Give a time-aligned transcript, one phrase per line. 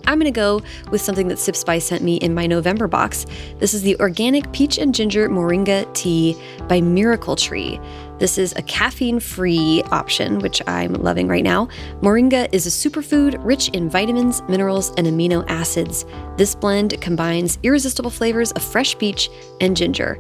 [0.07, 3.27] I'm going to go with something that Sips By sent me in my November box.
[3.59, 6.37] This is the Organic Peach and Ginger Moringa Tea
[6.69, 7.81] by Miracle Tree.
[8.19, 11.69] This is a caffeine free option, which I'm loving right now.
[12.01, 16.07] Moringa is a superfood rich in vitamins, minerals, and amino acids.
[16.37, 19.29] This blend combines irresistible flavors of fresh peach
[19.61, 20.19] and ginger.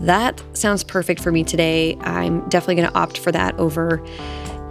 [0.00, 1.96] That sounds perfect for me today.
[2.00, 4.04] I'm definitely going to opt for that over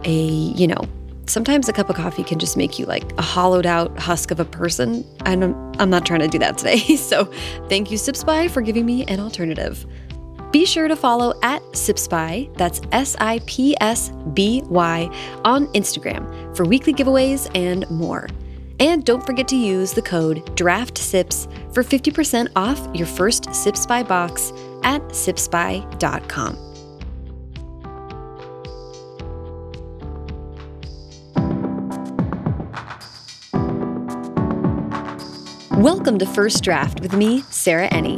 [0.04, 0.88] a, you know,
[1.28, 4.40] sometimes a cup of coffee can just make you like a hollowed out husk of
[4.40, 5.06] a person.
[5.26, 6.78] And I'm, I'm not trying to do that today.
[6.98, 7.26] So
[7.70, 9.86] thank you, Sips By, for giving me an alternative.
[10.52, 15.10] Be sure to follow at Sips By, that's S I P S B Y,
[15.46, 18.28] on Instagram for weekly giveaways and more.
[18.80, 24.04] And don't forget to use the code DRAFTSIPS for 50% off your first Sips By
[24.04, 24.52] box
[24.84, 26.67] at sipsby.com.
[35.78, 38.18] Welcome to First Draft with me, Sarah Enni.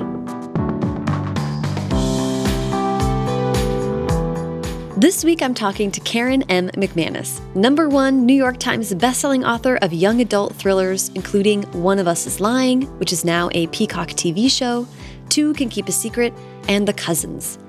[4.96, 6.70] This week I'm talking to Karen M.
[6.70, 12.08] McManus, number one New York Times bestselling author of young adult thrillers, including One of
[12.08, 14.88] Us is Lying, which is now a Peacock TV show,
[15.28, 16.34] Two Can Keep a Secret,
[16.70, 17.60] and The Cousins.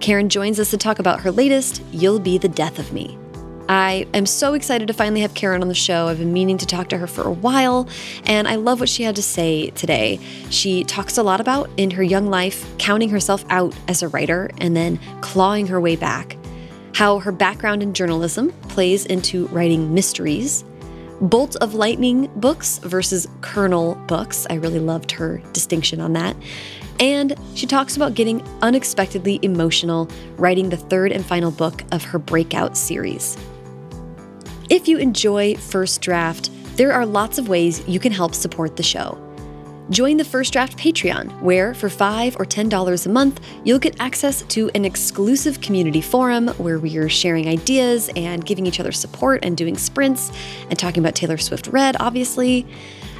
[0.00, 3.16] Karen joins us to talk about her latest, You'll Be the Death of Me.
[3.68, 6.08] I am so excited to finally have Karen on the show.
[6.08, 7.86] I've been meaning to talk to her for a while,
[8.24, 10.18] and I love what she had to say today.
[10.48, 14.50] She talks a lot about in her young life counting herself out as a writer
[14.56, 16.38] and then clawing her way back,
[16.94, 20.64] how her background in journalism plays into writing mysteries.
[21.20, 24.46] Bolt of Lightning books versus Kernel books.
[24.48, 26.36] I really loved her distinction on that.
[27.00, 32.18] And she talks about getting unexpectedly emotional writing the third and final book of her
[32.18, 33.36] breakout series.
[34.70, 38.82] If you enjoy First Draft, there are lots of ways you can help support the
[38.82, 39.16] show.
[39.88, 44.42] Join the First Draft Patreon, where for 5 or $10 a month, you'll get access
[44.42, 49.42] to an exclusive community forum where we are sharing ideas and giving each other support
[49.42, 50.30] and doing sprints
[50.68, 52.66] and talking about Taylor Swift Red, obviously.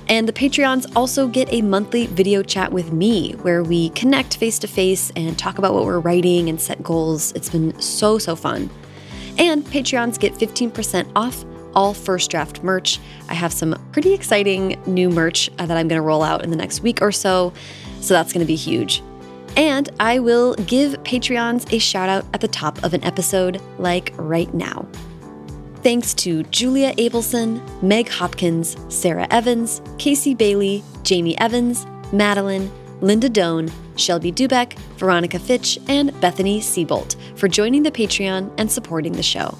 [0.06, 4.58] And the Patreons also get a monthly video chat with me where we connect face
[4.58, 7.32] to face and talk about what we're writing and set goals.
[7.32, 8.68] It's been so, so fun.
[9.38, 11.44] And Patreons get 15% off
[11.74, 12.98] all first draft merch.
[13.28, 16.50] I have some pretty exciting new merch uh, that I'm going to roll out in
[16.50, 17.52] the next week or so.
[18.00, 19.02] So that's going to be huge.
[19.56, 24.12] And I will give Patreons a shout out at the top of an episode, like
[24.16, 24.86] right now.
[25.82, 32.70] Thanks to Julia Abelson, Meg Hopkins, Sarah Evans, Casey Bailey, Jamie Evans, Madeline,
[33.00, 39.12] Linda Doan, Shelby Dubeck, Veronica Fitch, and Bethany Siebolt for joining the Patreon and supporting
[39.12, 39.56] the show.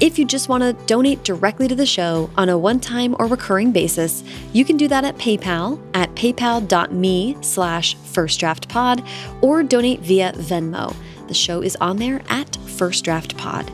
[0.00, 3.70] If you just want to donate directly to the show on a one-time or recurring
[3.70, 9.06] basis, you can do that at PayPal at paypal.me slash firstdraftpod
[9.42, 10.94] or donate via Venmo.
[11.28, 13.70] The show is on there at First Draft Pod.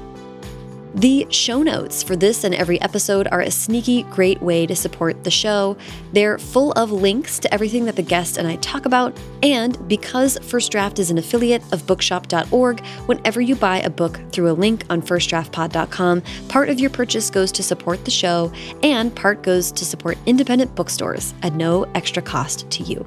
[0.95, 5.23] The show notes for this and every episode are a sneaky, great way to support
[5.23, 5.77] the show.
[6.13, 9.19] They're full of links to everything that the guest and I talk about.
[9.43, 14.51] And because First Draft is an affiliate of bookshop.org, whenever you buy a book through
[14.51, 18.51] a link on firstdraftpod.com, part of your purchase goes to support the show
[18.83, 23.05] and part goes to support independent bookstores at no extra cost to you.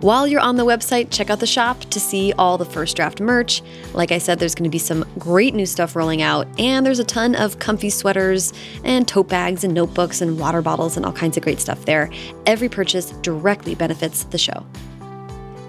[0.00, 3.20] While you're on the website, check out the shop to see all the first draft
[3.20, 3.60] merch.
[3.92, 7.00] Like I said, there's going to be some great new stuff rolling out, and there's
[7.00, 11.12] a ton of comfy sweaters and tote bags and notebooks and water bottles and all
[11.12, 12.10] kinds of great stuff there.
[12.46, 14.64] Every purchase directly benefits the show.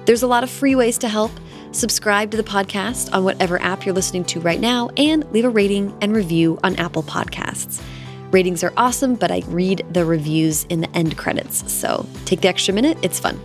[0.06, 1.32] There's a lot of free ways to help.
[1.74, 5.50] Subscribe to the podcast on whatever app you're listening to right now, and leave a
[5.50, 7.84] rating and review on Apple Podcasts.
[8.32, 12.48] Ratings are awesome, but I read the reviews in the end credits, so take the
[12.48, 13.38] extra minute, it's fun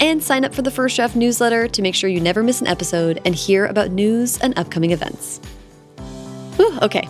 [0.00, 2.66] and sign up for the First Draft newsletter to make sure you never miss an
[2.66, 5.38] episode and hear about news and upcoming events.
[6.56, 7.08] Whew, okay,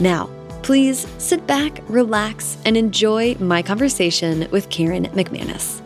[0.00, 0.30] now
[0.62, 5.80] please sit back, relax, and enjoy my conversation with Karen McManus.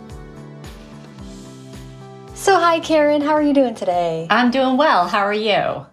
[2.35, 3.23] So, hi, Karen.
[3.23, 4.27] How are you doing today?
[4.29, 5.09] I'm doing well.
[5.09, 5.87] How are you?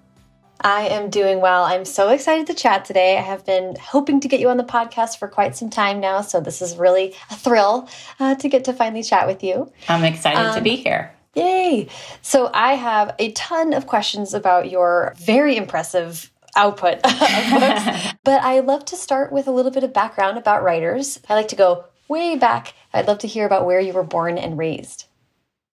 [0.63, 1.63] I am doing well.
[1.63, 3.17] I'm so excited to chat today.
[3.17, 6.21] I have been hoping to get you on the podcast for quite some time now,
[6.21, 9.71] so this is really a thrill uh, to get to finally chat with you.
[9.87, 11.15] I'm excited um, to be um, here.
[11.35, 11.87] Yay!
[12.21, 18.41] So, I have a ton of questions about your very impressive output of books, but
[18.41, 21.19] I love to start with a little bit of background about writers.
[21.27, 22.73] I like to go way back.
[22.93, 25.05] I'd love to hear about where you were born and raised.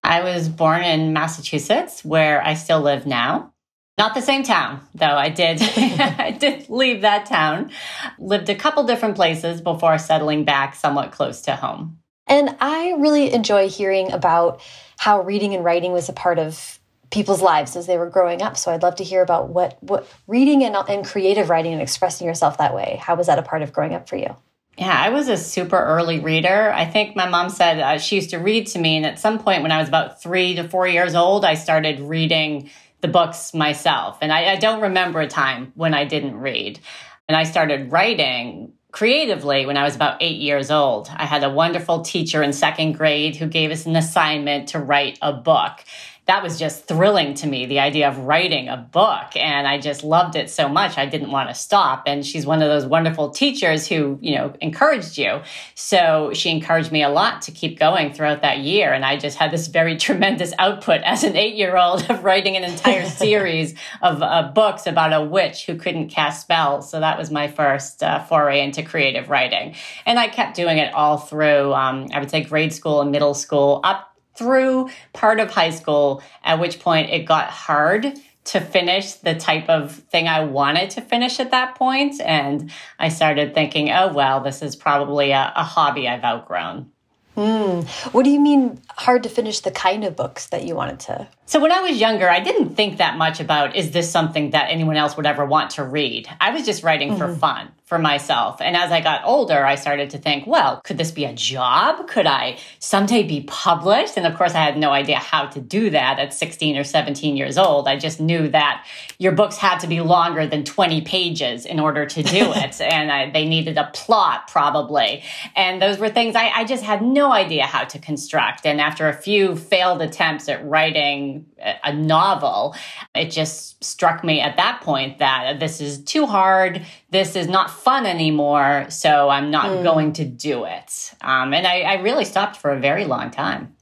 [0.04, 3.52] I was born in Massachusetts, where I still live now.
[3.98, 5.06] Not the same town, though.
[5.06, 7.72] I did I did leave that town.
[8.18, 11.98] Lived a couple different places before settling back somewhat close to home.
[12.28, 14.60] And I really enjoy hearing about
[14.98, 16.78] how reading and writing was a part of
[17.10, 18.56] people's lives as they were growing up.
[18.56, 22.26] So I'd love to hear about what what reading and, and creative writing and expressing
[22.26, 22.98] yourself that way.
[23.02, 24.36] How was that a part of growing up for you?
[24.76, 26.70] Yeah, I was a super early reader.
[26.72, 29.40] I think my mom said uh, she used to read to me, and at some
[29.40, 33.54] point when I was about three to four years old, I started reading the books
[33.54, 34.18] myself.
[34.20, 36.80] And I, I don't remember a time when I didn't read.
[37.28, 41.10] And I started writing creatively when I was about eight years old.
[41.14, 45.18] I had a wonderful teacher in second grade who gave us an assignment to write
[45.20, 45.84] a book
[46.28, 50.04] that was just thrilling to me the idea of writing a book and i just
[50.04, 53.30] loved it so much i didn't want to stop and she's one of those wonderful
[53.30, 55.40] teachers who you know encouraged you.
[55.74, 59.36] So she encouraged me a lot to keep going throughout that year and i just
[59.36, 63.74] had this very tremendous output as an eight year old of writing an entire series
[64.02, 66.90] of uh, books about a witch who couldn't cast spells.
[66.90, 69.74] So that was my first uh, foray into creative writing.
[70.06, 73.34] And i kept doing it all through um, i would say grade school and middle
[73.34, 79.14] school up through part of high school, at which point it got hard to finish
[79.14, 82.20] the type of thing I wanted to finish at that point.
[82.20, 86.90] And I started thinking, oh, well, this is probably a, a hobby I've outgrown.
[87.36, 87.86] Mm.
[88.12, 91.28] What do you mean hard to finish the kind of books that you wanted to?
[91.48, 94.68] So when I was younger, I didn't think that much about is this something that
[94.68, 96.28] anyone else would ever want to read?
[96.42, 97.18] I was just writing mm -hmm.
[97.18, 97.40] for mm-hmm.
[97.40, 98.60] fun for myself.
[98.60, 102.06] And as I got older, I started to think, well, could this be a job?
[102.06, 104.18] Could I someday be published?
[104.18, 107.34] And of course, I had no idea how to do that at 16 or 17
[107.34, 107.88] years old.
[107.88, 108.84] I just knew that
[109.18, 112.78] your books had to be longer than 20 pages in order to do it.
[112.80, 115.22] and I, they needed a plot, probably.
[115.56, 118.66] And those were things I, I just had no idea how to construct.
[118.66, 121.37] And after a few failed attempts at writing
[121.84, 122.74] a novel,
[123.14, 126.84] it just struck me at that point that this is too hard.
[127.10, 128.86] This is not fun anymore.
[128.88, 129.82] So I'm not mm.
[129.82, 131.14] going to do it.
[131.20, 133.74] Um, and I, I really stopped for a very long time.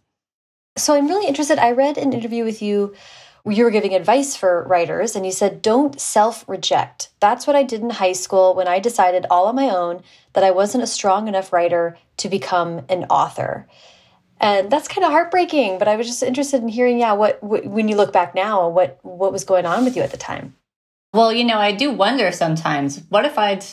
[0.76, 1.58] So I'm really interested.
[1.58, 2.94] I read an interview with you
[3.46, 7.62] where you were giving advice for writers and you said don't self-reject that's what i
[7.62, 10.86] did in high school when i decided all on my own that i wasn't a
[10.86, 13.68] strong enough writer to become an author
[14.40, 17.88] and that's kind of heartbreaking but i was just interested in hearing yeah what, when
[17.88, 20.54] you look back now what what was going on with you at the time?
[21.12, 23.64] Well you know i do wonder sometimes what if i'd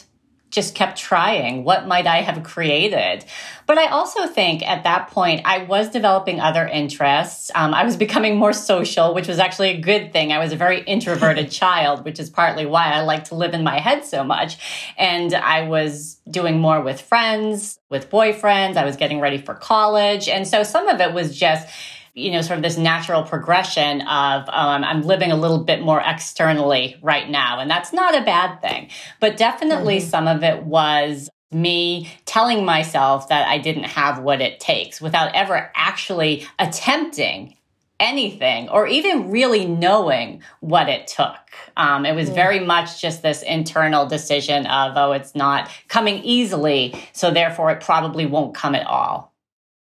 [0.54, 1.64] just kept trying.
[1.64, 3.26] What might I have created?
[3.66, 7.50] But I also think at that point, I was developing other interests.
[7.56, 10.32] Um, I was becoming more social, which was actually a good thing.
[10.32, 13.64] I was a very introverted child, which is partly why I like to live in
[13.64, 14.58] my head so much.
[14.98, 18.78] And I was doing more with friends, with boyfriends.
[18.78, 20.30] I was getting ready for college.
[20.30, 21.68] And so some of it was just,
[22.14, 26.02] you know, sort of this natural progression of um, I'm living a little bit more
[26.06, 27.60] externally right now.
[27.60, 28.90] And that's not a bad thing.
[29.20, 30.10] But definitely mm-hmm.
[30.10, 35.34] some of it was me telling myself that I didn't have what it takes without
[35.36, 37.56] ever actually attempting
[38.00, 41.38] anything or even really knowing what it took.
[41.78, 42.36] Um, it was mm.
[42.36, 47.82] very much just this internal decision of, oh, it's not coming easily, so therefore it
[47.82, 49.33] probably won't come at all.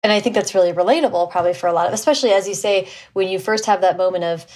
[0.02, 2.88] And I think that's really relatable, probably for a lot of, especially as you say,
[3.12, 4.46] when you first have that moment of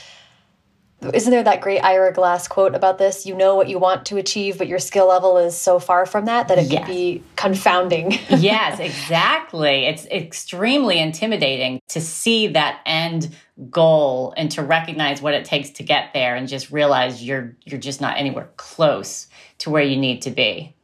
[1.13, 3.27] isn't there that great Ira Glass quote about this?
[3.27, 6.25] You know what you want to achieve, but your skill level is so far from
[6.27, 6.87] that that it yes.
[6.87, 8.13] can be confounding.
[8.31, 9.85] yes, exactly.
[9.85, 13.35] It's extremely intimidating to see that end
[13.71, 17.81] goal and to recognize what it takes to get there and just realize you're you're
[17.81, 20.75] just not anywhere close to where you need to be.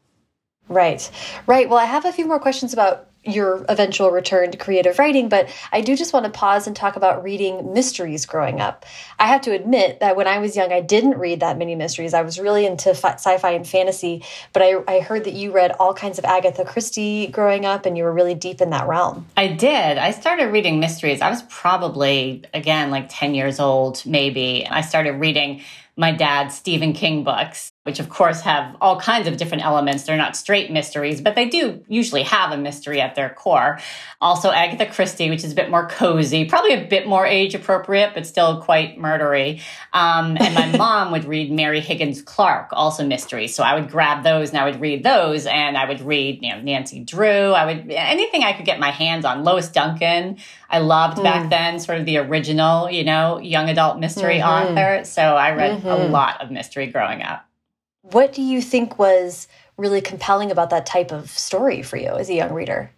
[0.69, 1.11] Right.
[1.47, 1.69] Right.
[1.69, 5.49] Well, I have a few more questions about your eventual return to creative writing, but
[5.73, 8.87] I do just want to pause and talk about reading mysteries growing up.
[9.19, 12.15] I have to admit that when I was young, I didn't read that many mysteries.
[12.15, 14.25] I was really into sci fi and fantasy,
[14.55, 17.97] but I, I heard that you read all kinds of Agatha Christie growing up and
[17.97, 19.27] you were really deep in that realm.
[19.37, 19.99] I did.
[19.99, 21.21] I started reading mysteries.
[21.21, 24.67] I was probably, again, like 10 years old, maybe.
[24.67, 25.61] I started reading
[25.97, 30.03] my dad's Stephen King books which of course have all kinds of different elements.
[30.03, 33.79] They're not straight mysteries, but they do usually have a mystery at their core.
[34.21, 38.13] Also, Agatha Christie, which is a bit more cozy, probably a bit more age appropriate,
[38.13, 39.63] but still quite murdery.
[39.95, 43.55] Um, and my mom would read Mary Higgins Clark, also mysteries.
[43.55, 46.51] So I would grab those and I would read those, and I would read you
[46.51, 47.53] know Nancy Drew.
[47.53, 49.43] I would anything I could get my hands on.
[49.43, 50.37] Lois Duncan,
[50.69, 51.23] I loved mm.
[51.23, 54.71] back then, sort of the original, you know, young adult mystery mm -hmm.
[54.71, 55.05] author.
[55.05, 55.93] So I read mm -hmm.
[55.93, 56.13] a mm-hmm.
[56.13, 57.50] lot of mystery growing up.
[58.03, 62.31] What do you think was really compelling about that type of story for you as
[62.31, 62.91] a young reader?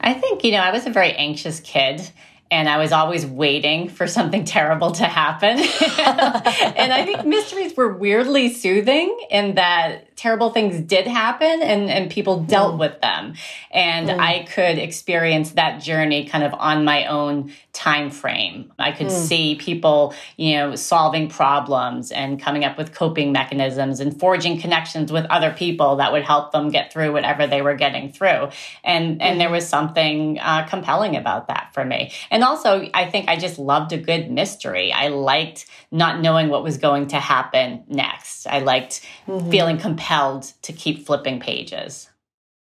[0.00, 2.08] I think, you know, I was a very anxious kid
[2.50, 5.58] and I was always waiting for something terrible to happen.
[5.58, 12.10] and I think mysteries were weirdly soothing in that terrible things did happen and, and
[12.10, 12.80] people dealt mm.
[12.80, 13.34] with them.
[13.70, 14.18] And mm.
[14.18, 18.72] I could experience that journey kind of on my own time frame.
[18.80, 19.26] I could mm.
[19.26, 25.12] see people, you know, solving problems and coming up with coping mechanisms and forging connections
[25.12, 28.48] with other people that would help them get through whatever they were getting through.
[28.82, 29.52] And and there mm.
[29.52, 32.10] was something uh, compelling about that for me.
[32.32, 34.92] And also, I think I just loved a good mystery.
[34.92, 38.48] I liked not knowing what was going to happen next.
[38.48, 39.50] I liked -hmm.
[39.50, 40.07] feeling compelled
[40.62, 42.08] to keep flipping pages.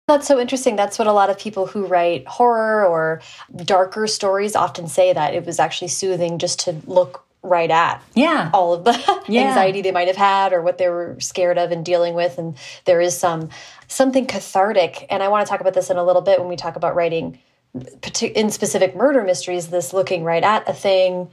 [0.09, 0.75] That's so interesting.
[0.75, 3.21] That's what a lot of people who write horror or
[3.57, 8.50] darker stories often say that it was actually soothing just to look right at yeah
[8.52, 9.49] all of the yeah.
[9.49, 12.57] anxiety they might have had or what they were scared of and dealing with and
[12.85, 13.49] there is some
[13.87, 16.57] something cathartic and i want to talk about this in a little bit when we
[16.57, 17.38] talk about writing
[18.35, 21.30] in specific murder mysteries this looking right at a thing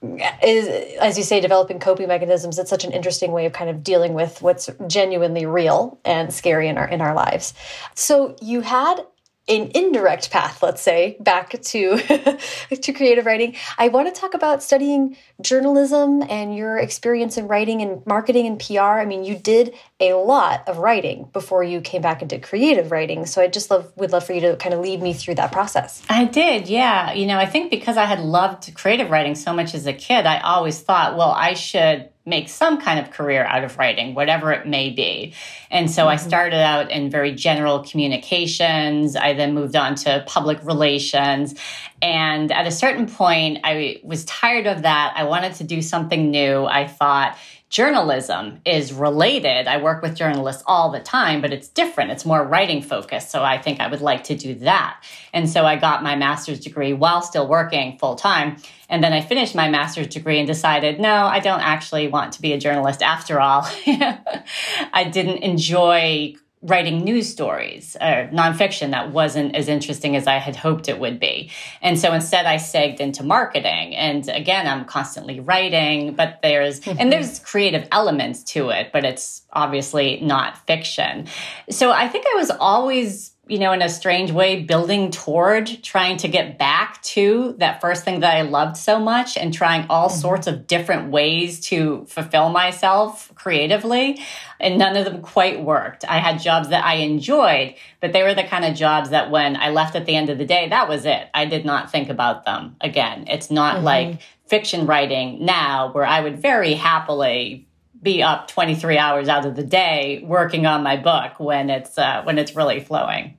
[0.00, 3.82] is as you say developing coping mechanisms it's such an interesting way of kind of
[3.82, 7.52] dealing with what's genuinely real and scary in our in our lives.
[7.94, 9.04] So you had
[9.48, 11.98] an indirect path, let's say, back to
[12.70, 13.56] to creative writing.
[13.78, 18.58] I want to talk about studying journalism and your experience in writing and marketing and
[18.58, 18.80] PR.
[18.80, 23.26] I mean, you did a lot of writing before you came back into creative writing.
[23.26, 25.52] So I just love would love for you to kind of lead me through that
[25.52, 26.02] process.
[26.08, 27.12] I did, yeah.
[27.12, 30.26] You know, I think because I had loved creative writing so much as a kid,
[30.26, 34.52] I always thought, well, I should make some kind of career out of writing, whatever
[34.52, 35.32] it may be.
[35.70, 36.08] And so.
[36.08, 36.28] I mm-hmm.
[36.28, 39.14] started out in very general communications.
[39.14, 41.54] I then moved on to public relations.
[42.00, 45.12] And at a certain point, I was tired of that.
[45.16, 46.64] I wanted to do something new.
[46.64, 47.36] I thought,
[47.70, 49.68] journalism is related.
[49.68, 52.10] I work with journalists all the time, but it's different.
[52.10, 53.30] It's more writing focused.
[53.30, 55.02] So I think I would like to do that.
[55.34, 58.56] And so I got my master's degree while still working full time.
[58.88, 62.42] And then I finished my master's degree and decided, no, I don't actually want to
[62.42, 63.68] be a journalist after all.
[63.86, 70.56] I didn't enjoy writing news stories or nonfiction that wasn't as interesting as I had
[70.56, 71.50] hoped it would be.
[71.82, 73.94] And so instead I segged into marketing.
[73.94, 77.10] And again, I'm constantly writing, but there's, and mm-hmm.
[77.10, 81.28] there's creative elements to it, but it's obviously not fiction.
[81.70, 86.18] So I think I was always you know, in a strange way, building toward trying
[86.18, 90.08] to get back to that first thing that I loved so much and trying all
[90.08, 90.20] mm-hmm.
[90.20, 94.20] sorts of different ways to fulfill myself creatively.
[94.60, 96.04] And none of them quite worked.
[96.04, 99.56] I had jobs that I enjoyed, but they were the kind of jobs that when
[99.56, 101.28] I left at the end of the day, that was it.
[101.32, 103.26] I did not think about them again.
[103.28, 103.84] It's not mm-hmm.
[103.84, 107.66] like fiction writing now, where I would very happily
[108.00, 112.22] be up 23 hours out of the day working on my book when it's uh,
[112.24, 113.37] when it's really flowing.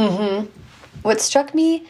[0.00, 0.46] Mm-hmm.
[1.02, 1.86] What struck me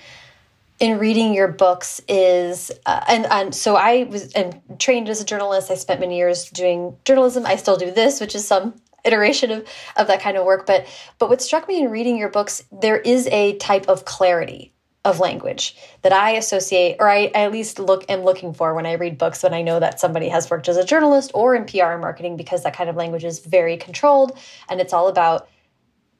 [0.79, 5.25] in reading your books is, uh, and, and so I was and trained as a
[5.25, 5.71] journalist.
[5.71, 7.45] I spent many years doing journalism.
[7.47, 8.75] I still do this, which is some
[9.05, 10.67] iteration of, of that kind of work.
[10.67, 10.87] But
[11.19, 14.73] but what struck me in reading your books, there is a type of clarity
[15.05, 18.85] of language that I associate, or I, I, at least look am looking for when
[18.85, 21.64] I read books when I know that somebody has worked as a journalist or in
[21.64, 24.37] PR and marketing because that kind of language is very controlled
[24.69, 25.49] and it's all about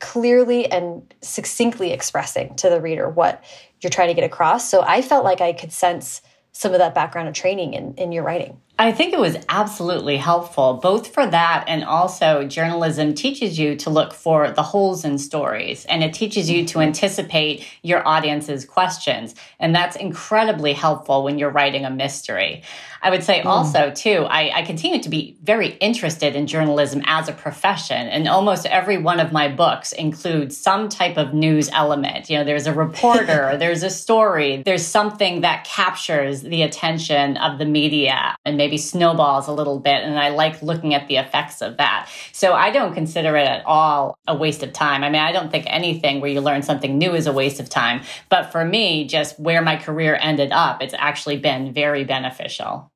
[0.01, 3.45] clearly and succinctly expressing to the reader what
[3.81, 4.69] you're trying to get across.
[4.69, 8.11] So I felt like I could sense some of that background and training in, in
[8.13, 8.61] your writing.
[8.79, 13.91] I think it was absolutely helpful, both for that and also journalism teaches you to
[13.91, 19.35] look for the holes in stories and it teaches you to anticipate your audience's questions.
[19.59, 22.63] And that's incredibly helpful when you're writing a mystery.
[23.03, 23.47] I would say mm.
[23.47, 28.09] also, too, I, I, continue to be very interested in journalism as a profession.
[28.09, 32.29] And almost every one of my books includes some type of news element.
[32.29, 37.59] You know, there's a reporter, there's a story, there's something that captures the attention of
[37.59, 40.03] the media and maybe snowballs a little bit.
[40.03, 42.09] And I like looking at the effects of that.
[42.33, 45.03] So I don't consider it at all a waste of time.
[45.03, 47.69] I mean, I don't think anything where you learn something new is a waste of
[47.71, 48.03] time.
[48.29, 52.90] But for me, just where my career ended up, it's actually been very beneficial.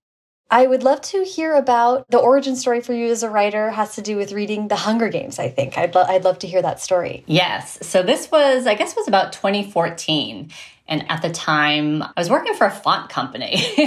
[0.51, 3.95] I would love to hear about the origin story for you as a writer has
[3.97, 5.77] to do with reading The Hunger Games, I think.
[5.77, 7.25] I'd, lo I'd love to hear that story.
[7.27, 7.79] Yes.
[7.83, 10.51] So this was, I guess, was about 2014.
[10.87, 13.57] And at the time, I was working for a font company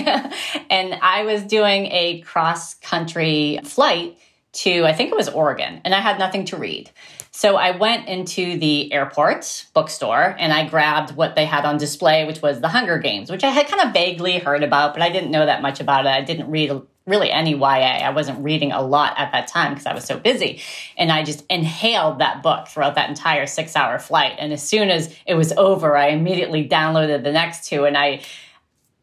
[0.70, 4.18] and I was doing a cross country flight
[4.54, 6.90] to, I think it was Oregon, and I had nothing to read.
[7.38, 12.26] So I went into the airport bookstore and I grabbed what they had on display,
[12.26, 15.12] which was The Hunger Games, which I had kind of vaguely heard about, but I
[15.12, 16.10] didn't know that much about it.
[16.10, 16.72] I didn't read
[17.06, 17.68] really any YA.
[17.68, 20.64] I wasn't reading a lot at that time because I was so busy.
[20.98, 24.34] And I just inhaled that book throughout that entire six hour flight.
[24.40, 28.22] And as soon as it was over, I immediately downloaded the next two and I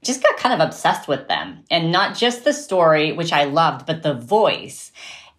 [0.03, 1.63] just got kind of obsessed with them.
[1.71, 4.91] And not just the story, which I loved, but the voice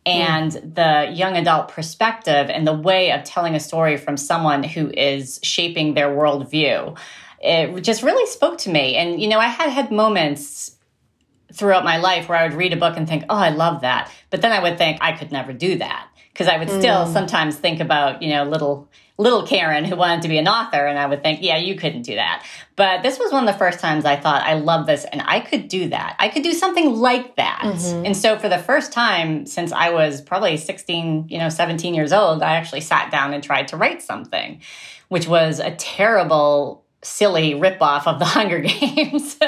[0.05, 4.91] and the young adult perspective and the way of telling a story from someone who
[4.91, 6.97] is shaping their worldview.
[7.41, 8.95] It just really spoke to me.
[8.95, 10.75] And, you know, I had had moments
[11.53, 14.11] throughout my life where I would read a book and think, oh, I love that.
[14.29, 16.07] But then I would think, I could never do that.
[16.33, 17.13] Because I would still mm.
[17.13, 20.85] sometimes think about, you know, little little Karen who wanted to be an author.
[20.85, 22.45] And I would think, yeah, you couldn't do that.
[22.75, 25.39] But this was one of the first times I thought, I love this and I
[25.39, 26.15] could do that.
[26.19, 27.61] I could do something like that.
[27.63, 28.05] Mm-hmm.
[28.05, 32.11] And so for the first time since I was probably 16, you know, 17 years
[32.11, 34.61] old, I actually sat down and tried to write something,
[35.07, 39.35] which was a terrible silly ripoff of the Hunger Games.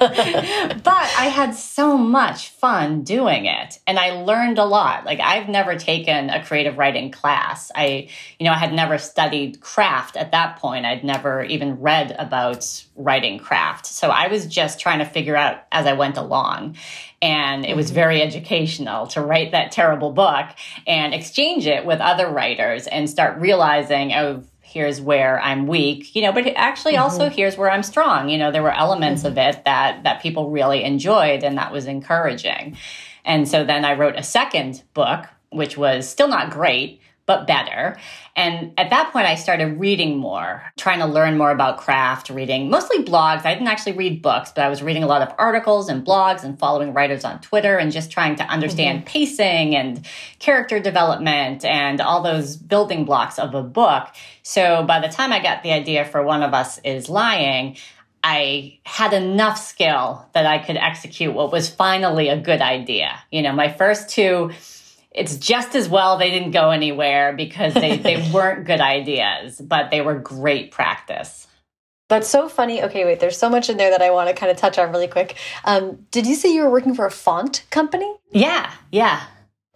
[0.00, 5.04] but I had so much fun doing it and I learned a lot.
[5.04, 7.70] Like I've never taken a creative writing class.
[7.74, 8.08] I,
[8.38, 10.86] you know, I had never studied craft at that point.
[10.86, 13.86] I'd never even read about writing craft.
[13.86, 16.76] So I was just trying to figure out as I went along.
[17.22, 17.96] And it was mm-hmm.
[17.96, 20.46] very educational to write that terrible book
[20.86, 26.22] and exchange it with other writers and start realizing, oh, here's where I'm weak, you
[26.22, 27.02] know, but actually mm-hmm.
[27.02, 28.28] also here's where I'm strong.
[28.28, 29.32] You know, there were elements mm-hmm.
[29.32, 32.76] of it that that people really enjoyed and that was encouraging.
[33.24, 37.00] And so then I wrote a second book, which was still not great,
[37.30, 37.96] but better.
[38.34, 42.68] And at that point, I started reading more, trying to learn more about craft, reading
[42.68, 43.44] mostly blogs.
[43.44, 46.42] I didn't actually read books, but I was reading a lot of articles and blogs
[46.42, 49.12] and following writers on Twitter and just trying to understand mm-hmm.
[49.12, 50.04] pacing and
[50.40, 54.08] character development and all those building blocks of a book.
[54.42, 57.76] So by the time I got the idea for One of Us is Lying,
[58.24, 63.20] I had enough skill that I could execute what was finally a good idea.
[63.30, 64.50] You know, my first two
[65.12, 69.90] it's just as well they didn't go anywhere because they, they weren't good ideas, but
[69.90, 71.46] they were great practice.
[72.08, 72.82] That's so funny.
[72.82, 74.90] Okay, wait, there's so much in there that I want to kind of touch on
[74.90, 75.36] really quick.
[75.64, 78.12] Um, did you say you were working for a font company?
[78.32, 79.24] Yeah, yeah.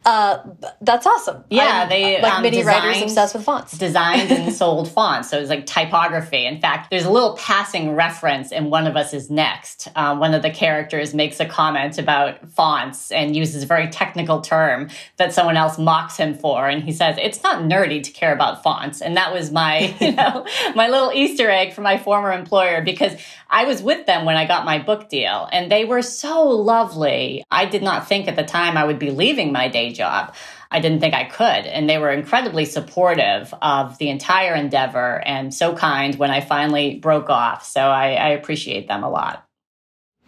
[0.04, 0.38] Uh,
[0.82, 1.44] that's awesome.
[1.48, 3.78] Yeah, I'm, they like um, many designed, writers obsessed with fonts.
[3.78, 6.44] Designed and sold fonts, so it's like typography.
[6.44, 9.88] In fact, there's a little passing reference in One of Us is Next.
[9.96, 14.42] Um, one of the characters makes a comment about fonts and uses a very technical
[14.42, 18.34] term that someone else mocks him for, and he says it's not nerdy to care
[18.34, 19.00] about fonts.
[19.00, 23.14] And that was my, you know, my little Easter egg for my former employer because
[23.48, 27.42] I was with them when I got my book deal, and they were so lovely.
[27.50, 30.34] I did not think at the time I would be leaving my day job.
[30.70, 31.66] I didn't think I could.
[31.66, 36.96] And they were incredibly supportive of the entire endeavor and so kind when I finally
[36.96, 37.64] broke off.
[37.64, 39.44] So I, I appreciate them a lot.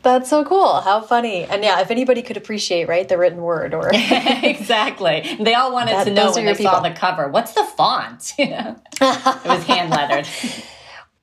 [0.02, 0.80] That's so cool.
[0.82, 1.44] How funny.
[1.44, 5.36] And yeah, if anybody could appreciate, right, the written word or Exactly.
[5.40, 6.70] They all wanted that, to know when they people.
[6.72, 8.34] saw the cover, what's the font?
[8.38, 10.28] it was hand lettered.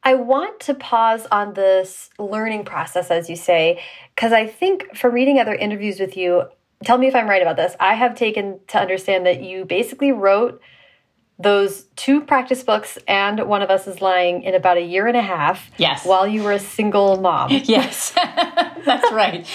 [0.03, 3.82] I want to pause on this learning process, as you say,
[4.13, 6.43] because I think from reading other interviews with you,
[6.84, 7.76] tell me if I'm right about this.
[7.80, 10.62] I have taken to understand that you basically wrote
[11.39, 15.17] those two practice books and One of Us is Lying in about a year and
[15.17, 15.69] a half.
[15.78, 16.06] Yes.
[16.06, 17.50] While you were a single mom.
[17.63, 18.12] yes.
[18.86, 19.48] That's right.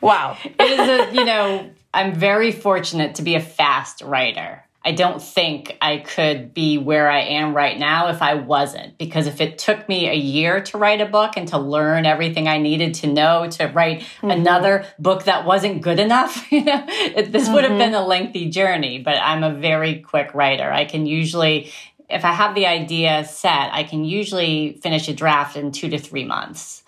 [0.00, 0.36] Wow.
[0.44, 4.64] It is a, you know, I'm very fortunate to be a fast writer.
[4.84, 8.98] I don't think I could be where I am right now if I wasn't.
[8.98, 12.48] Because if it took me a year to write a book and to learn everything
[12.48, 14.30] I needed to know to write mm-hmm.
[14.30, 17.54] another book that wasn't good enough, you know, it, this mm-hmm.
[17.54, 18.04] would have been mm-hmm.
[18.04, 18.98] a lengthy journey.
[18.98, 20.70] But I'm a very quick writer.
[20.70, 21.72] I can usually,
[22.10, 25.98] if I have the idea set, I can usually finish a draft in two to
[25.98, 26.82] three months.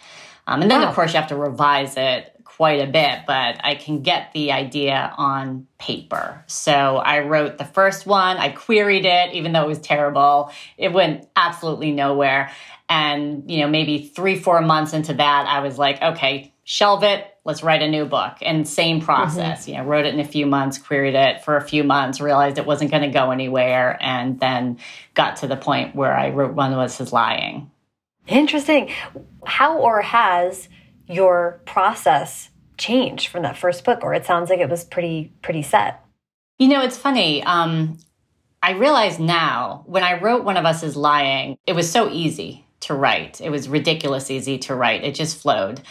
[0.46, 0.88] Um, and then, wow.
[0.88, 4.52] of course, you have to revise it quite a bit, but I can get the
[4.52, 6.44] idea on paper.
[6.46, 10.52] So I wrote the first one, I queried it, even though it was terrible.
[10.78, 12.52] It went absolutely nowhere.
[12.88, 17.26] And, you know, maybe three, four months into that, I was like, okay, shelve it,
[17.44, 18.36] let's write a new book.
[18.40, 19.70] And same process, mm-hmm.
[19.70, 22.58] you know, wrote it in a few months, queried it for a few months, realized
[22.58, 24.78] it wasn't going to go anywhere, and then
[25.14, 27.70] got to the point where I wrote One of Us is Lying.
[28.28, 28.92] Interesting.
[29.44, 30.68] How or has
[31.06, 35.62] your process changed from that first book, or it sounds like it was pretty pretty
[35.62, 36.04] set.
[36.58, 37.42] You know, it's funny.
[37.42, 37.98] Um,
[38.62, 42.64] I realize now when I wrote One of Us is Lying, it was so easy
[42.80, 43.40] to write.
[43.40, 45.04] It was ridiculous easy to write.
[45.04, 45.82] It just flowed.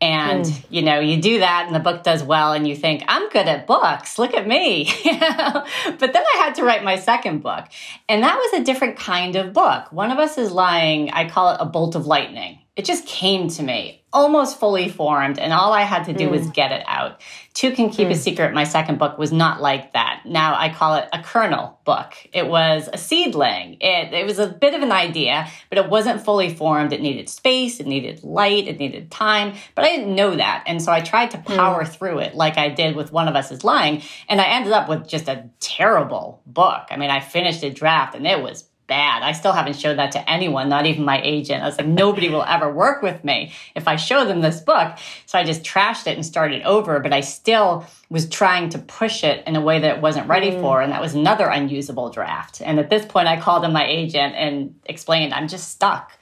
[0.00, 0.64] And, mm.
[0.70, 3.46] you know, you do that and the book does well and you think, I'm good
[3.46, 4.18] at books.
[4.18, 4.90] Look at me.
[5.04, 7.66] but then I had to write my second book.
[8.08, 9.92] And that was a different kind of book.
[9.92, 13.48] One of Us is Lying, I call it a bolt of lightning it just came
[13.48, 16.32] to me almost fully formed and all i had to do mm.
[16.32, 17.20] was get it out
[17.54, 18.10] two can keep mm.
[18.10, 21.78] a secret my second book was not like that now i call it a kernel
[21.84, 25.88] book it was a seedling it, it was a bit of an idea but it
[25.88, 30.14] wasn't fully formed it needed space it needed light it needed time but i didn't
[30.14, 31.56] know that and so i tried to mm.
[31.56, 31.88] power mm.
[31.88, 34.88] through it like i did with one of us is lying and i ended up
[34.88, 39.22] with just a terrible book i mean i finished a draft and it was bad.
[39.22, 41.62] I still haven't showed that to anyone, not even my agent.
[41.62, 44.98] I was like, nobody will ever work with me if I show them this book.
[45.26, 49.22] So I just trashed it and started over, but I still was trying to push
[49.22, 50.60] it in a way that it wasn't ready mm.
[50.60, 50.82] for.
[50.82, 52.60] And that was another unusable draft.
[52.60, 56.18] And at this point, I called in my agent and explained, I'm just stuck.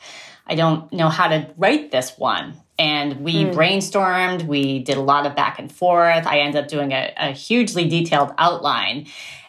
[0.46, 2.54] I don't know how to write this one.
[2.78, 3.54] And we mm.
[3.54, 6.26] brainstormed, we did a lot of back and forth.
[6.26, 9.06] I ended up doing a, a hugely detailed outline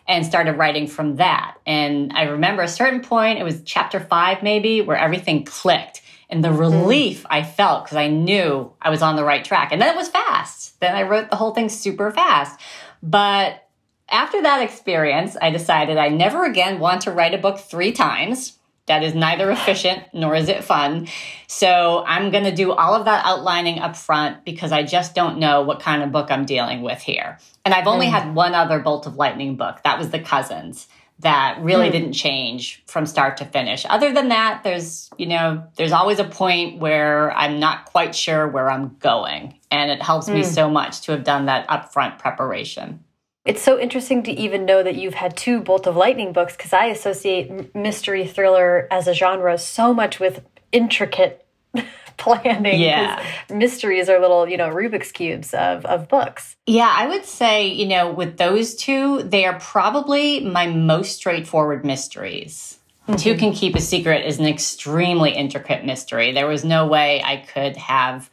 [0.09, 1.57] and started writing from that.
[1.65, 6.43] And I remember a certain point, it was chapter five maybe, where everything clicked and
[6.43, 7.27] the relief mm.
[7.29, 9.71] I felt because I knew I was on the right track.
[9.71, 10.79] And then it was fast.
[10.79, 12.59] Then I wrote the whole thing super fast.
[13.01, 13.67] But
[14.09, 18.58] after that experience, I decided I never again want to write a book three times.
[18.89, 21.07] That is neither efficient nor is it fun.
[21.47, 25.37] So I'm going to do all of that outlining up front because I just don't
[25.37, 27.37] know what kind of book I'm dealing with here.
[27.63, 28.11] And I've only mm.
[28.11, 29.79] had one other Bolt of Lightning book.
[29.83, 30.87] That was The Cousins
[31.19, 31.91] that really mm.
[31.91, 33.85] didn't change from start to finish.
[33.87, 38.47] Other than that, there's, you know, there's always a point where I'm not quite sure
[38.47, 39.59] where I'm going.
[39.69, 40.35] And it helps mm.
[40.35, 43.03] me so much to have done that upfront preparation.
[43.49, 46.71] It's so interesting to even know that you've had two Bolt of Lightning books because
[46.71, 51.43] I associate mystery thriller as a genre so much with intricate
[52.17, 52.79] planning.
[52.79, 53.25] Yeah.
[53.49, 56.57] Mysteries are little, you know, Rubik's cubes of, of books.
[56.67, 61.83] Yeah, I would say, you know, with those two, they are probably my most straightforward
[61.83, 62.77] mysteries.
[63.07, 63.23] Mm -hmm.
[63.23, 66.33] Two Can Keep a Secret is an extremely intricate mystery.
[66.33, 68.29] There was no way I could have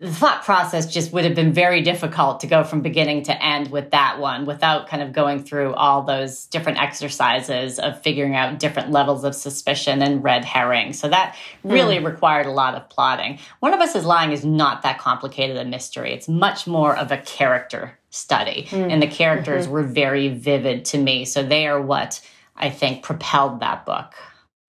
[0.00, 3.70] the thought process just would have been very difficult to go from beginning to end
[3.70, 8.58] with that one without kind of going through all those different exercises of figuring out
[8.58, 10.94] different levels of suspicion and red herring.
[10.94, 12.06] So that really mm.
[12.06, 13.38] required a lot of plotting.
[13.60, 17.12] One of Us is Lying is not that complicated a mystery, it's much more of
[17.12, 18.68] a character study.
[18.70, 18.92] Mm.
[18.92, 19.74] And the characters mm-hmm.
[19.74, 21.26] were very vivid to me.
[21.26, 24.14] So they are what I think propelled that book.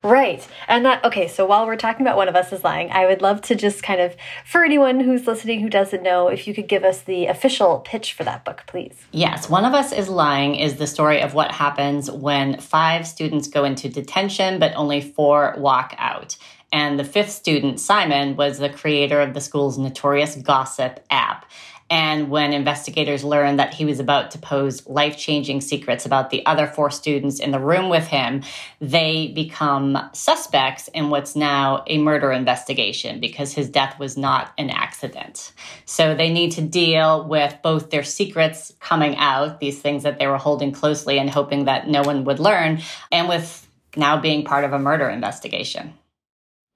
[0.03, 0.47] Right.
[0.67, 3.21] And that, okay, so while we're talking about One of Us is Lying, I would
[3.21, 6.67] love to just kind of, for anyone who's listening who doesn't know, if you could
[6.67, 8.95] give us the official pitch for that book, please.
[9.11, 9.47] Yes.
[9.47, 13.63] One of Us is Lying is the story of what happens when five students go
[13.63, 16.35] into detention, but only four walk out.
[16.73, 21.45] And the fifth student, Simon, was the creator of the school's notorious gossip app.
[21.91, 26.43] And when investigators learned that he was about to pose life changing secrets about the
[26.45, 28.43] other four students in the room with him,
[28.79, 34.69] they become suspects in what's now a murder investigation because his death was not an
[34.69, 35.51] accident.
[35.83, 40.27] So they need to deal with both their secrets coming out, these things that they
[40.27, 44.63] were holding closely and hoping that no one would learn, and with now being part
[44.63, 45.93] of a murder investigation.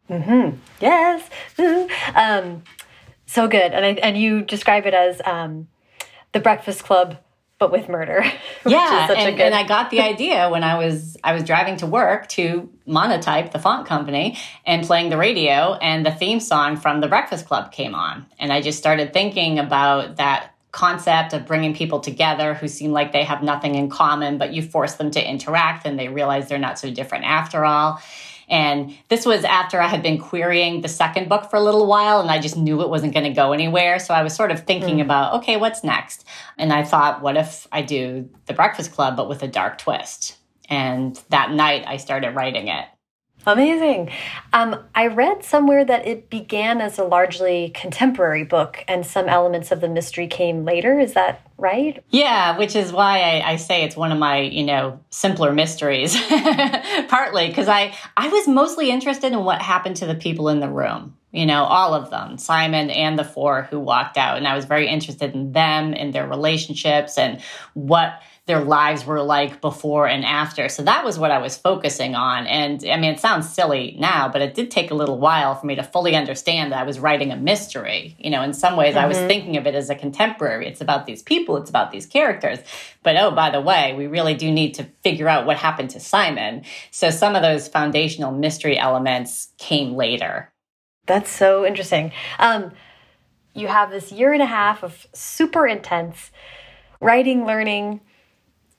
[0.09, 0.57] Mm-hmm.
[0.81, 1.29] Yes.
[2.15, 2.63] um,
[3.25, 3.71] so good.
[3.73, 5.67] And I, and you describe it as um,
[6.31, 7.17] the Breakfast Club,
[7.57, 8.23] but with murder.
[8.67, 9.45] Yeah, and, good...
[9.45, 13.51] and, I got the idea when I was I was driving to work to Monotype,
[13.51, 17.71] the font company, and playing the radio, and the theme song from the Breakfast Club
[17.71, 22.67] came on, and I just started thinking about that concept of bringing people together who
[22.67, 26.09] seem like they have nothing in common, but you force them to interact and they
[26.09, 28.01] realize they're not so different after all.
[28.49, 32.19] And this was after I had been querying the second book for a little while
[32.19, 33.99] and I just knew it wasn't going to go anywhere.
[33.99, 35.01] So I was sort of thinking mm.
[35.01, 36.25] about, okay, what's next?
[36.57, 40.37] And I thought, what if I do The Breakfast Club, but with a dark twist?
[40.69, 42.85] And that night I started writing it.
[43.47, 44.09] Amazing.
[44.53, 49.71] Um, I read somewhere that it began as a largely contemporary book and some elements
[49.71, 50.99] of the mystery came later.
[50.99, 52.03] Is that right?
[52.09, 56.19] Yeah, which is why I, I say it's one of my, you know, simpler mysteries.
[57.07, 60.69] Partly because I, I was mostly interested in what happened to the people in the
[60.69, 64.37] room you know, all of them, Simon and the four who walked out.
[64.37, 67.41] And I was very interested in them and their relationships and
[67.73, 70.69] what their lives were like before and after.
[70.69, 72.45] So that was what I was focusing on.
[72.45, 75.65] And I mean, it sounds silly now, but it did take a little while for
[75.65, 78.15] me to fully understand that I was writing a mystery.
[78.19, 79.03] You know, in some ways, mm-hmm.
[79.03, 79.27] I was mm-hmm.
[79.27, 80.67] thinking of it as a contemporary.
[80.67, 82.59] It's about these people, it's about these characters.
[83.01, 85.99] But oh, by the way, we really do need to figure out what happened to
[85.99, 86.63] Simon.
[86.91, 90.51] So some of those foundational mystery elements came later.
[91.07, 92.11] That's so interesting.
[92.37, 92.73] Um,
[93.55, 96.29] you have this year and a half of super intense
[96.99, 98.01] writing, learning,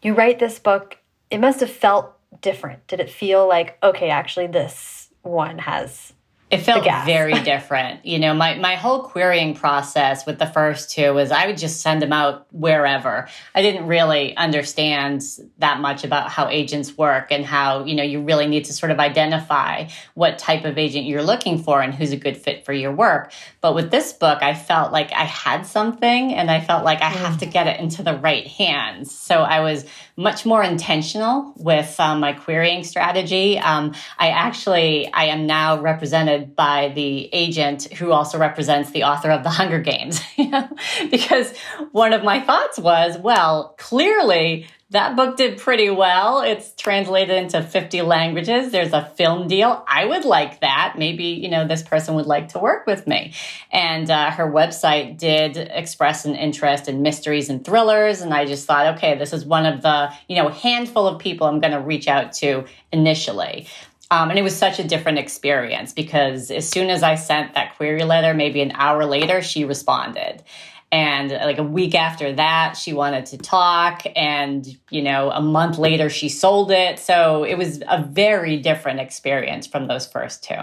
[0.07, 0.99] you write this book,
[1.33, 2.87] it must have felt different.
[2.87, 6.13] Did it feel like, okay, actually, this one has
[6.49, 8.07] it felt very different.
[8.07, 11.81] You know, my, my whole querying process with the first two was I would just
[11.81, 13.27] send them out wherever.
[13.53, 15.23] I didn't really understand
[15.59, 18.93] that much about how agents work and how, you know, you really need to sort
[18.93, 22.73] of identify what type of agent you're looking for and who's a good fit for
[22.73, 23.33] your work.
[23.61, 27.09] But with this book, I felt like I had something and I felt like I
[27.09, 27.39] have mm.
[27.41, 29.13] to get it into the right hands.
[29.13, 29.85] So I was
[30.17, 33.59] much more intentional with um, my querying strategy.
[33.59, 39.31] Um, I actually, I am now represented by the agent who also represents the author
[39.31, 40.21] of The Hunger Games,
[41.11, 41.57] because
[41.93, 46.43] one of my thoughts was, well, clearly that book did pretty well.
[46.43, 48.71] It's translated into 50 languages.
[48.71, 49.85] There's a film deal.
[49.89, 50.95] I would like that.
[50.97, 53.33] Maybe, you know, this person would like to work with me.
[53.73, 58.21] And uh, her website did express an interest in mysteries and thrillers.
[58.21, 61.49] And I just thought, okay, this is one of the, you know, handful of people
[61.49, 63.67] I'm going to reach out to initially.
[64.13, 67.77] Um, and it was such a different experience because as soon as I sent that
[67.77, 70.45] query letter, maybe an hour later, she responded.
[70.93, 74.03] And like a week after that, she wanted to talk.
[74.15, 76.99] And, you know, a month later, she sold it.
[76.99, 80.55] So it was a very different experience from those first two.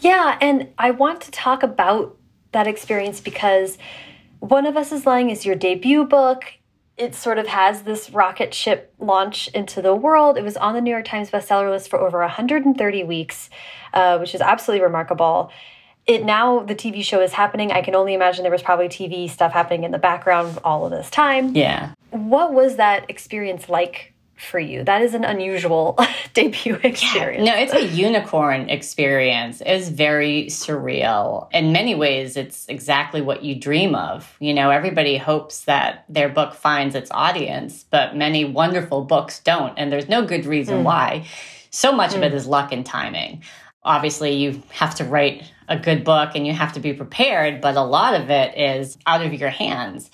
[0.00, 0.38] Yeah.
[0.40, 2.16] And I want to talk about
[2.52, 3.76] that experience because
[4.40, 6.44] One of Us is Lying is your debut book.
[6.96, 10.36] It sort of has this rocket ship launch into the world.
[10.38, 13.50] It was on the New York Times bestseller list for over 130 weeks,
[13.92, 15.52] uh, which is absolutely remarkable
[16.08, 17.70] it now the TV show is happening.
[17.70, 20.90] I can only imagine there was probably TV stuff happening in the background all of
[20.90, 21.54] this time.
[21.54, 21.92] Yeah.
[22.10, 24.84] What was that experience like for you?
[24.84, 25.98] That is an unusual
[26.32, 27.46] debut experience.
[27.46, 27.54] Yeah.
[27.54, 29.60] No, it's a unicorn experience.
[29.60, 31.52] It was very surreal.
[31.52, 34.34] In many ways, it's exactly what you dream of.
[34.40, 39.78] You know, everybody hopes that their book finds its audience, but many wonderful books don't.
[39.78, 40.84] And there's no good reason mm.
[40.84, 41.26] why.
[41.68, 42.16] So much mm.
[42.16, 43.42] of it is luck and timing
[43.88, 47.76] obviously you have to write a good book and you have to be prepared, but
[47.76, 50.10] a lot of it is out of your hands.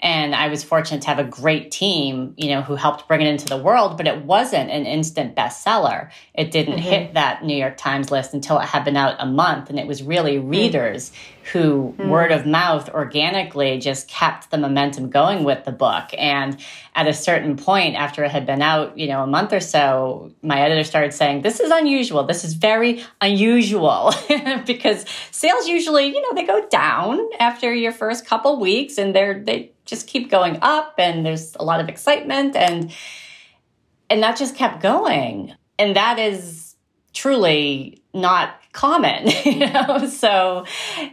[0.00, 3.28] And I was fortunate to have a great team, you know, who helped bring it
[3.28, 6.10] into the world, but it wasn't an instant bestseller.
[6.34, 6.82] It didn't mm-hmm.
[6.82, 9.70] hit that New York Times list until it had been out a month.
[9.70, 10.50] And it was really mm.
[10.50, 11.12] readers
[11.52, 12.10] who, mm-hmm.
[12.10, 16.10] word of mouth, organically just kept the momentum going with the book.
[16.18, 16.58] And
[16.94, 20.30] at a certain point, after it had been out, you know, a month or so,
[20.42, 22.24] my editor started saying, This is unusual.
[22.24, 24.12] This is very unusual
[24.66, 29.42] because sales usually, you know, they go down after your first couple weeks and they're,
[29.42, 32.92] they, just keep going up and there's a lot of excitement and
[34.08, 35.52] and that just kept going.
[35.78, 36.76] And that is
[37.12, 40.06] truly not common you know?
[40.06, 40.64] So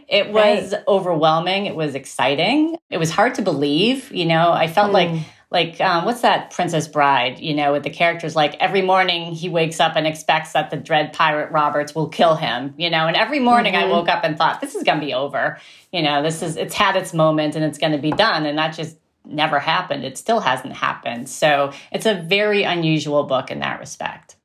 [0.06, 0.82] it was right.
[0.86, 1.66] overwhelming.
[1.66, 2.76] It was exciting.
[2.90, 4.52] It was hard to believe you know?
[4.52, 4.94] I felt mm.
[4.94, 5.22] like
[5.54, 9.48] like um, what's that princess bride you know with the characters like every morning he
[9.48, 13.16] wakes up and expects that the dread pirate roberts will kill him you know and
[13.16, 13.84] every morning mm-hmm.
[13.84, 15.58] i woke up and thought this is going to be over.
[15.92, 18.58] You know this is it's had its moment and it's going to be done and
[18.58, 20.04] that just never happened.
[20.04, 21.30] It still hasn't happened.
[21.30, 24.36] So it's a very unusual book in that respect.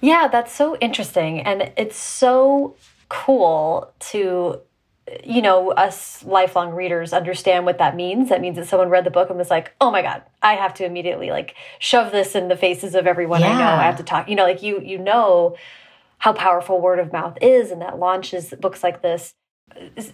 [0.00, 2.76] Yeah that's so interesting and it's so
[3.08, 4.60] cool to
[5.24, 8.28] you know, us lifelong readers understand what that means.
[8.28, 10.74] That means that someone read the book and was like, "Oh my god, I have
[10.74, 13.50] to immediately like shove this in the faces of everyone yeah.
[13.50, 13.82] I know.
[13.82, 15.56] I have to talk." You know, like you you know
[16.18, 19.34] how powerful word of mouth is, and that launches books like this.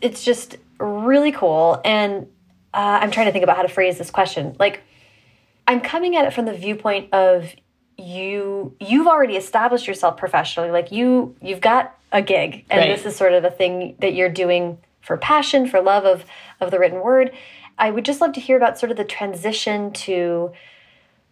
[0.01, 1.81] It's just really cool.
[1.85, 2.27] And
[2.75, 4.57] uh, I'm trying to think about how to phrase this question.
[4.59, 4.83] Like,
[5.67, 7.55] I'm coming at it from the viewpoint of
[7.97, 12.97] you you've already established yourself professionally like you you've got a gig and right.
[12.97, 16.25] this is sort of a thing that you're doing for passion for love of
[16.61, 17.33] of the written word
[17.77, 20.51] i would just love to hear about sort of the transition to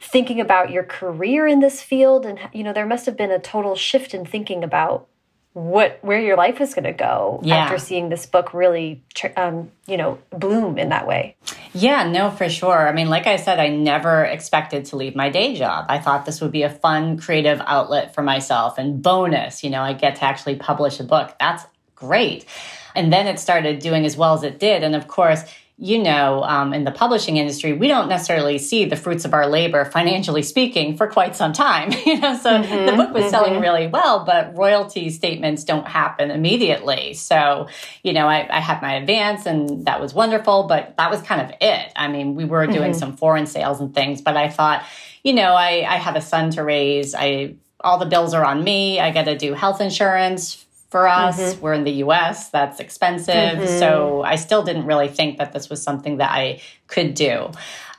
[0.00, 3.38] thinking about your career in this field and you know there must have been a
[3.38, 5.06] total shift in thinking about
[5.54, 7.56] what where your life is going to go yeah.
[7.56, 9.02] after seeing this book really
[9.36, 11.36] um, you know bloom in that way.
[11.74, 12.88] Yeah no for sure.
[12.88, 15.86] I mean like i said i never expected to leave my day job.
[15.88, 19.82] I thought this would be a fun creative outlet for myself and bonus you know
[19.82, 21.36] i get to actually publish a book.
[21.38, 22.46] That's great.
[22.94, 24.82] And then it started doing as well as it did.
[24.82, 25.44] And of course
[25.78, 29.48] you know, um, in the publishing industry, we don't necessarily see the fruits of our
[29.48, 31.90] labor, financially speaking, for quite some time.
[32.06, 33.30] you know, so mm-hmm, the book was mm-hmm.
[33.30, 37.14] selling really well, but royalty statements don't happen immediately.
[37.14, 37.68] So,
[38.02, 41.40] you know, I, I, had my advance, and that was wonderful, but that was kind
[41.40, 41.92] of it.
[41.96, 42.98] I mean, we were doing mm-hmm.
[42.98, 44.84] some foreign sales and things, but I thought,
[45.24, 47.14] you know, I, I have a son to raise.
[47.14, 49.00] I all the bills are on me.
[49.00, 51.40] I got to do health insurance for us.
[51.40, 51.60] Mm-hmm.
[51.62, 53.34] We're in the US, that's expensive.
[53.34, 53.78] Mm-hmm.
[53.78, 57.50] So I still didn't really think that this was something that I could do.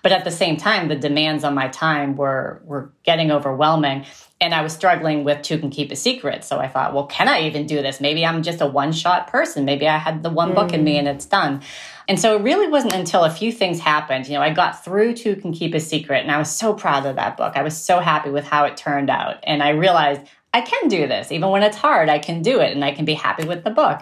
[0.04, 4.06] But at the same time, the demands on my time were were getting overwhelming.
[4.40, 6.44] And I was struggling with Two Can Keep a Secret.
[6.44, 8.02] So I thought, well, can I even do this?
[8.02, 9.64] Maybe I'm just a one shot person.
[9.64, 10.56] Maybe I had the one mm.
[10.56, 11.00] book in me mm.
[11.00, 11.62] and it's done.
[12.10, 14.28] And so it really wasn't until a few things happened.
[14.28, 17.06] You know, I got through Two Can Keep a Secret and I was so proud
[17.06, 17.54] of that book.
[17.56, 19.38] I was so happy with how it turned out.
[19.44, 20.22] And I realized
[20.54, 21.32] I can do this.
[21.32, 23.72] Even when it's hard, I can do it and I can be happy with the
[23.72, 24.02] book.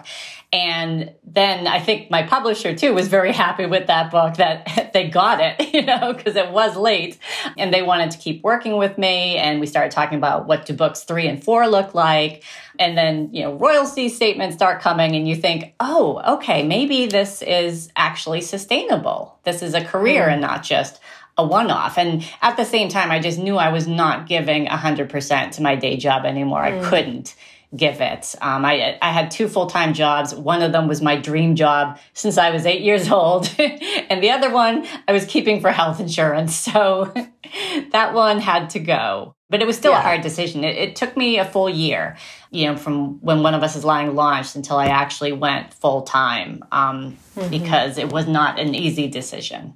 [0.52, 5.08] And then I think my publisher too was very happy with that book that they
[5.08, 7.18] got it, you know, because it was late
[7.56, 9.38] and they wanted to keep working with me.
[9.38, 12.44] And we started talking about what do books three and four look like.
[12.78, 17.40] And then, you know, royalty statements start coming and you think, oh, okay, maybe this
[17.40, 19.38] is actually sustainable.
[19.44, 20.32] This is a career mm.
[20.32, 21.00] and not just
[21.38, 21.98] a one off.
[21.98, 25.76] And at the same time, I just knew I was not giving 100% to my
[25.76, 26.62] day job anymore.
[26.62, 26.80] Mm.
[26.84, 27.34] I couldn't
[27.74, 28.34] give it.
[28.42, 30.34] Um, I, I had two full time jobs.
[30.34, 33.54] One of them was my dream job since I was eight years old.
[33.58, 36.54] and the other one I was keeping for health insurance.
[36.54, 37.12] So
[37.92, 39.34] that one had to go.
[39.48, 39.98] But it was still yeah.
[39.98, 40.64] a hard decision.
[40.64, 42.16] It, it, took me a full year,
[42.50, 46.02] you know, from when one of us is lying launched until I actually went full
[46.02, 47.50] time um, mm-hmm.
[47.50, 49.74] because it was not an easy decision.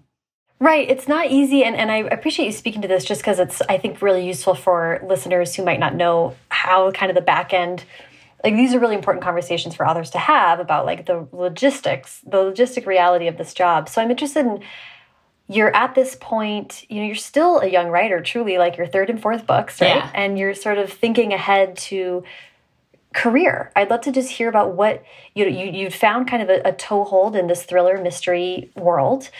[0.59, 0.89] Right.
[0.89, 1.65] It's not easy.
[1.65, 4.55] And, and I appreciate you speaking to this just because it's, I think, really useful
[4.55, 7.85] for listeners who might not know how kind of the back end,
[8.43, 12.39] like these are really important conversations for others to have about like the logistics, the
[12.39, 13.89] logistic reality of this job.
[13.89, 14.63] So I'm interested in,
[15.49, 19.11] you're at this point, you know, you're still a young writer, truly, like your third
[19.11, 19.97] and fourth books, right?
[19.97, 20.11] Yeah.
[20.15, 22.25] And you're sort of thinking ahead to
[23.15, 23.71] career.
[23.77, 26.63] I'd love to just hear about what you know, you you found kind of a,
[26.65, 29.31] a toehold in this thriller mystery world.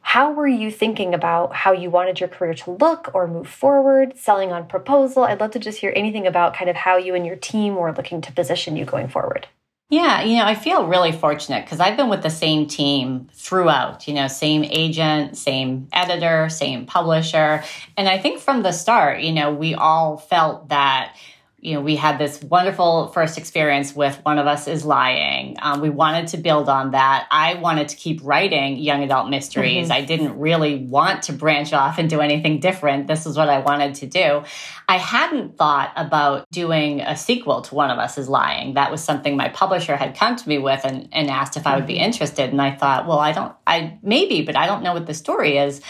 [0.00, 4.16] How were you thinking about how you wanted your career to look or move forward,
[4.16, 5.24] selling on proposal?
[5.24, 7.92] I'd love to just hear anything about kind of how you and your team were
[7.92, 9.46] looking to position you going forward.
[9.90, 14.06] Yeah, you know, I feel really fortunate because I've been with the same team throughout,
[14.06, 17.64] you know, same agent, same editor, same publisher.
[17.96, 21.16] And I think from the start, you know, we all felt that
[21.62, 25.56] you know, we had this wonderful first experience with One of Us is Lying.
[25.60, 27.26] Um, we wanted to build on that.
[27.30, 29.84] I wanted to keep writing young adult mysteries.
[29.84, 29.92] Mm-hmm.
[29.92, 33.08] I didn't really want to branch off and do anything different.
[33.08, 34.42] This is what I wanted to do.
[34.88, 38.74] I hadn't thought about doing a sequel to One of Us is Lying.
[38.74, 41.76] That was something my publisher had come to me with and, and asked if I
[41.76, 42.04] would be mm-hmm.
[42.04, 42.50] interested.
[42.50, 45.58] And I thought, well, I don't, I maybe, but I don't know what the story
[45.58, 45.82] is.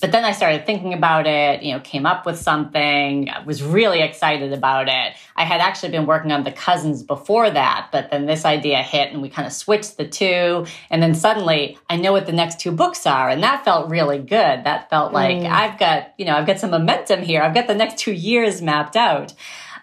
[0.00, 4.00] But then I started thinking about it, you know, came up with something, was really
[4.00, 5.16] excited about it.
[5.36, 9.12] I had actually been working on the cousins before that, but then this idea hit
[9.12, 10.66] and we kind of switched the two.
[10.90, 13.28] And then suddenly I know what the next two books are.
[13.28, 14.64] And that felt really good.
[14.64, 15.50] That felt like mm.
[15.50, 17.42] I've got, you know, I've got some momentum here.
[17.42, 19.34] I've got the next two years mapped out.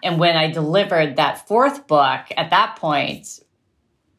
[0.02, 3.40] And when I delivered that fourth book, at that point,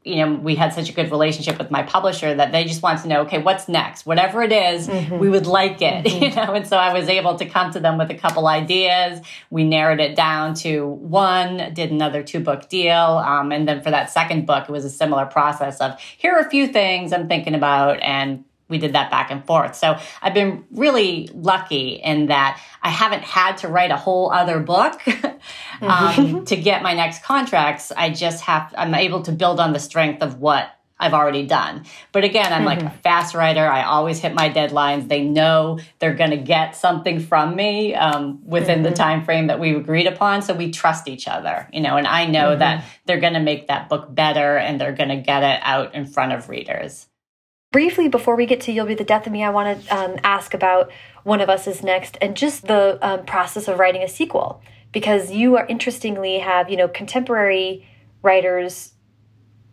[0.03, 3.03] you know, we had such a good relationship with my publisher that they just wanted
[3.03, 4.05] to know, okay, what's next?
[4.05, 5.17] Whatever it is, mm-hmm.
[5.17, 6.23] we would like it, mm-hmm.
[6.23, 6.53] you know.
[6.53, 9.21] And so I was able to come to them with a couple ideas.
[9.49, 13.91] We narrowed it down to one, did another two book deal, um, and then for
[13.91, 17.27] that second book, it was a similar process of here are a few things I'm
[17.27, 19.75] thinking about, and we did that back and forth.
[19.75, 24.59] So I've been really lucky in that I haven't had to write a whole other
[24.59, 24.99] book
[25.81, 26.43] um, mm-hmm.
[26.45, 27.91] to get my next contracts.
[27.91, 31.85] I just have, I'm able to build on the strength of what I've already done.
[32.11, 32.65] But again, I'm mm-hmm.
[32.65, 32.99] like a mm-hmm.
[32.99, 33.65] fast writer.
[33.65, 35.09] I always hit my deadlines.
[35.09, 38.83] They know they're going to get something from me um, within mm-hmm.
[38.83, 40.41] the time frame that we've agreed upon.
[40.43, 41.97] So we trust each other, you know.
[41.97, 42.59] And I know mm-hmm.
[42.59, 45.93] that they're going to make that book better, and they're going to get it out
[45.93, 47.07] in front of readers.
[47.73, 50.19] Briefly, before we get to You'll Be the Death of Me, I want to um,
[50.23, 50.91] ask about
[51.23, 54.61] One of Us is Next and just the um, process of writing a sequel.
[54.93, 57.85] Because you are interestingly have, you know, contemporary
[58.21, 58.93] writers.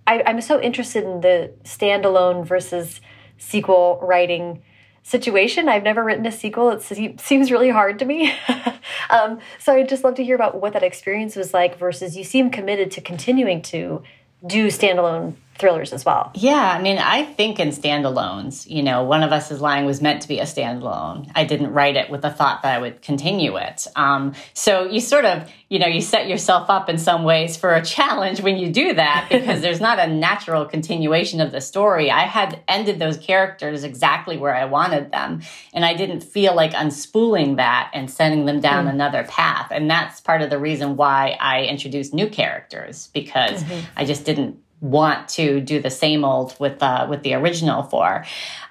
[0.06, 3.00] I, I'm so interested in the standalone versus
[3.38, 4.62] sequel writing
[5.02, 5.68] situation.
[5.68, 6.70] I've never written a sequel.
[6.70, 8.32] It seems really hard to me.
[9.10, 12.24] um, so I'd just love to hear about what that experience was like versus you
[12.24, 14.02] seem committed to continuing to
[14.46, 16.32] do standalone thrillers as well.
[16.34, 20.00] Yeah, I mean, I think in standalones, you know, One of Us is Lying was
[20.00, 21.30] meant to be a standalone.
[21.34, 23.86] I didn't write it with the thought that I would continue it.
[23.94, 27.74] Um, so you sort of, you know, you set yourself up in some ways for
[27.74, 32.10] a challenge when you do that because there's not a natural continuation of the story.
[32.10, 35.42] I had ended those characters exactly where I wanted them,
[35.74, 38.90] and I didn't feel like unspooling that and sending them down mm.
[38.90, 39.68] another path.
[39.70, 43.82] And that's part of the reason why I introduced new characters because mm -hmm.
[43.96, 48.24] I just didn't want to do the same old with uh, with the original four.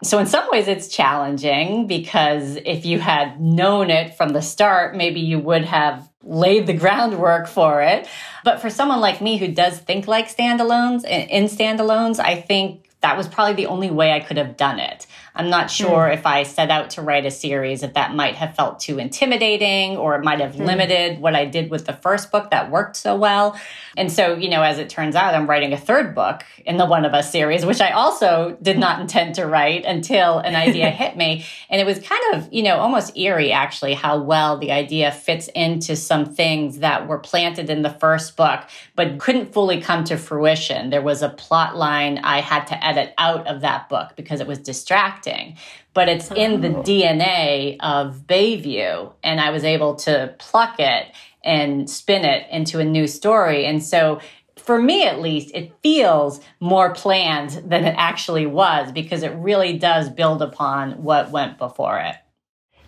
[0.04, 4.96] So in some ways it's challenging because if you had known it from the start,
[4.96, 8.08] maybe you would have laid the groundwork for it.
[8.44, 13.16] But for someone like me who does think like standalones in standalones, I think that
[13.16, 15.08] was probably the only way I could have done it.
[15.40, 15.84] I'm not hmm.
[15.84, 16.14] sure mm.
[16.14, 19.96] if I set out to write a series, if that might have felt too intimidating
[19.96, 20.66] or it might have mm.
[20.66, 23.58] limited what I did with the first book that worked so well.
[23.96, 26.86] And so, you know, as it turns out, I'm writing a third book in the
[26.86, 30.90] One of Us series, which I also did not intend to write until an idea
[30.90, 31.46] hit me.
[31.70, 35.48] And it was kind of, you know, almost eerie actually how well the idea fits
[35.56, 40.18] into some things that were planted in the first book, but couldn't fully come to
[40.18, 40.90] fruition.
[40.90, 44.48] There was a plot line I had to edit out of that book because it
[44.48, 45.58] was distracting acting,
[45.94, 46.84] but it's in the oh.
[46.84, 49.14] DNA of Bayview.
[49.24, 51.08] And I was able to pluck it
[51.44, 53.66] and spin it into a new story.
[53.66, 54.20] And so
[54.58, 59.78] for me at least, it feels more planned than it actually was because it really
[59.78, 62.16] does build upon what went before it.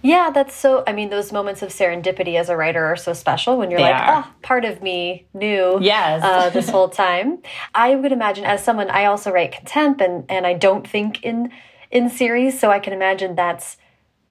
[0.03, 0.83] Yeah, that's so.
[0.87, 3.91] I mean, those moments of serendipity as a writer are so special when you're they
[3.91, 4.25] like, are.
[4.27, 6.23] oh, part of me knew yes.
[6.23, 7.37] uh, this whole time.
[7.75, 11.51] I would imagine, as someone, I also write contemp, and and I don't think in
[11.91, 12.59] in series.
[12.59, 13.77] So I can imagine that's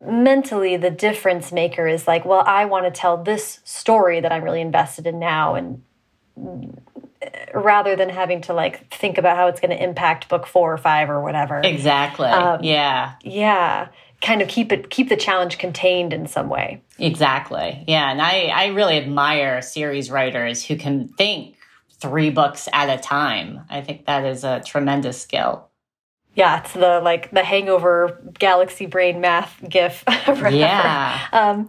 [0.04, 4.42] mentally the difference maker is like, well, I want to tell this story that I'm
[4.42, 5.54] really invested in now.
[5.54, 5.82] And
[7.54, 10.78] rather than having to like think about how it's going to impact book four or
[10.78, 11.60] five or whatever.
[11.62, 12.28] Exactly.
[12.28, 13.14] Um, yeah.
[13.22, 13.88] Yeah.
[14.22, 16.82] Kind of keep it, keep the challenge contained in some way.
[16.98, 17.84] Exactly.
[17.86, 18.10] Yeah.
[18.10, 21.56] And I, I really admire series writers who can think
[21.92, 23.60] three books at a time.
[23.68, 25.69] I think that is a tremendous skill.
[26.34, 30.04] Yeah, it's the like the hangover galaxy brain math gif.
[30.28, 31.26] yeah.
[31.32, 31.68] Um,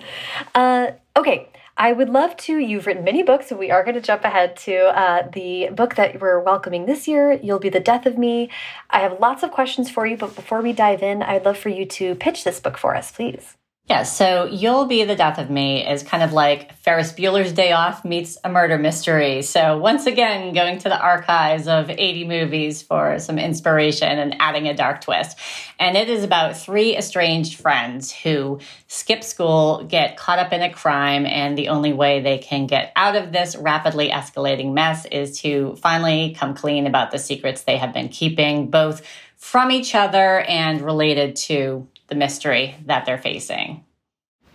[0.54, 1.48] uh, okay.
[1.78, 2.60] I would love to.
[2.60, 5.96] You've written many books, so we are going to jump ahead to uh, the book
[5.96, 7.32] that we're welcoming this year.
[7.32, 8.52] You'll be the death of me.
[8.92, 11.70] I have lots of questions for you, but before we dive in, I'd love for
[11.70, 13.56] you to pitch this book for us, please.
[13.92, 17.74] Yeah, so You'll Be the Death of Me is kind of like Ferris Bueller's Day
[17.74, 19.42] Off meets a murder mystery.
[19.42, 24.70] So, once again, going to the archives of 80 movies for some inspiration and adding
[24.70, 25.38] a dark twist.
[25.78, 30.72] And it is about three estranged friends who skip school, get caught up in a
[30.72, 35.42] crime, and the only way they can get out of this rapidly escalating mess is
[35.42, 39.02] to finally come clean about the secrets they have been keeping, both
[39.36, 43.86] from each other and related to the mystery that they're facing.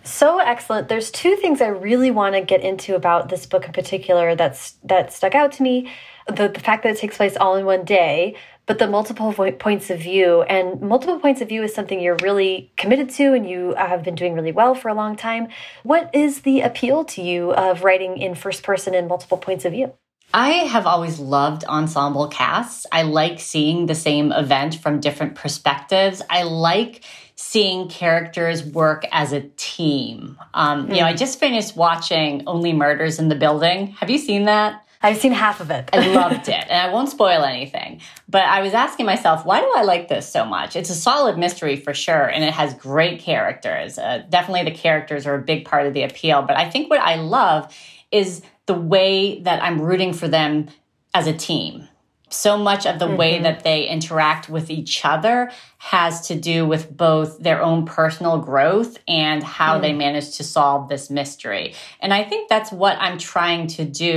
[0.03, 0.87] So excellent.
[0.87, 4.73] There's two things I really want to get into about this book in particular that's
[4.83, 5.91] that stuck out to me.
[6.27, 8.37] The, the fact that it takes place all in one day,
[8.67, 10.43] but the multiple points of view.
[10.43, 14.15] And multiple points of view is something you're really committed to and you have been
[14.15, 15.47] doing really well for a long time.
[15.81, 19.71] What is the appeal to you of writing in first person and multiple points of
[19.71, 19.93] view?
[20.33, 22.85] I have always loved ensemble casts.
[22.91, 26.21] I like seeing the same event from different perspectives.
[26.29, 27.03] I like
[27.35, 30.37] seeing characters work as a team.
[30.53, 30.95] Um, mm.
[30.95, 31.17] You know, I hmm.
[31.17, 33.87] just finished watching Only Murders in the Building.
[33.99, 34.83] Have you seen that?
[35.01, 35.89] I've seen half of it.
[35.93, 36.65] I loved it.
[36.67, 38.01] And I won't spoil anything.
[38.27, 40.75] But I was asking myself, why do I like this so much?
[40.75, 42.27] It's a solid mystery for sure.
[42.27, 43.99] And it has great characters.
[43.99, 46.41] Uh, definitely the characters are a big part of the appeal.
[46.41, 47.73] But I think what I love
[48.11, 50.67] is the way that I'm rooting for them
[51.13, 51.87] as a team
[52.29, 53.17] so much of the mm -hmm.
[53.17, 53.43] way mm-hmm.
[53.43, 58.97] that they interact with each other has to do with both their own personal growth
[59.07, 59.81] and how mm.
[59.81, 61.73] they manage to solve this mystery.
[62.01, 64.15] And I think that's what I'm trying to do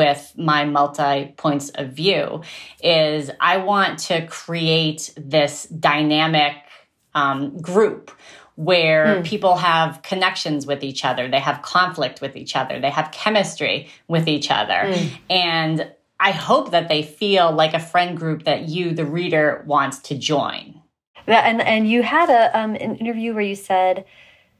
[0.00, 2.40] with my multi points of view
[2.82, 6.54] is I want to create this dynamic
[7.14, 8.10] um, group
[8.64, 9.24] where mm.
[9.24, 13.88] people have connections with each other, they have conflict with each other, they have chemistry
[14.08, 14.92] with each other.
[14.92, 15.10] Mm.
[15.30, 19.98] And I hope that they feel like a friend group that you, the reader, wants
[20.00, 20.80] to join.
[21.26, 24.04] Yeah, and and you had a um, an interview where you said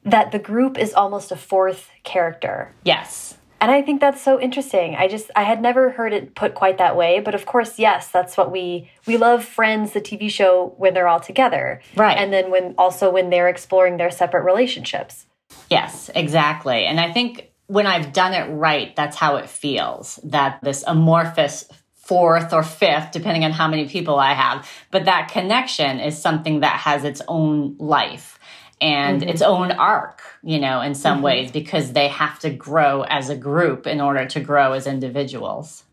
[0.04, 2.74] that the group is almost a fourth character.
[2.84, 3.36] Yes.
[3.62, 4.96] And I think that's so interesting.
[4.96, 8.08] I just I had never heard it put quite that way, but of course, yes,
[8.08, 12.18] that's what we we love Friends, the TV show, when they're all together, right?
[12.18, 15.26] And then when also when they're exploring their separate relationships.
[15.70, 16.86] Yes, exactly.
[16.86, 20.18] And I think when I've done it right, that's how it feels.
[20.24, 25.30] That this amorphous fourth or fifth, depending on how many people I have, but that
[25.30, 28.40] connection is something that has its own life
[28.82, 29.32] and mm -hmm.
[29.32, 31.24] its own arc, you know, in some mm -hmm.
[31.24, 35.84] ways, because they have to grow as a group in order to grow as individuals.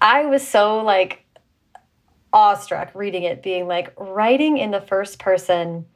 [0.00, 1.24] I was so like
[2.32, 5.86] awestruck reading it, being like writing in the first person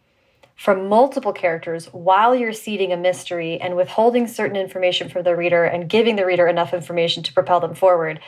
[0.59, 5.64] from multiple characters while you're seeding a mystery and withholding certain information from the reader
[5.64, 8.20] and giving the reader enough information to propel them forward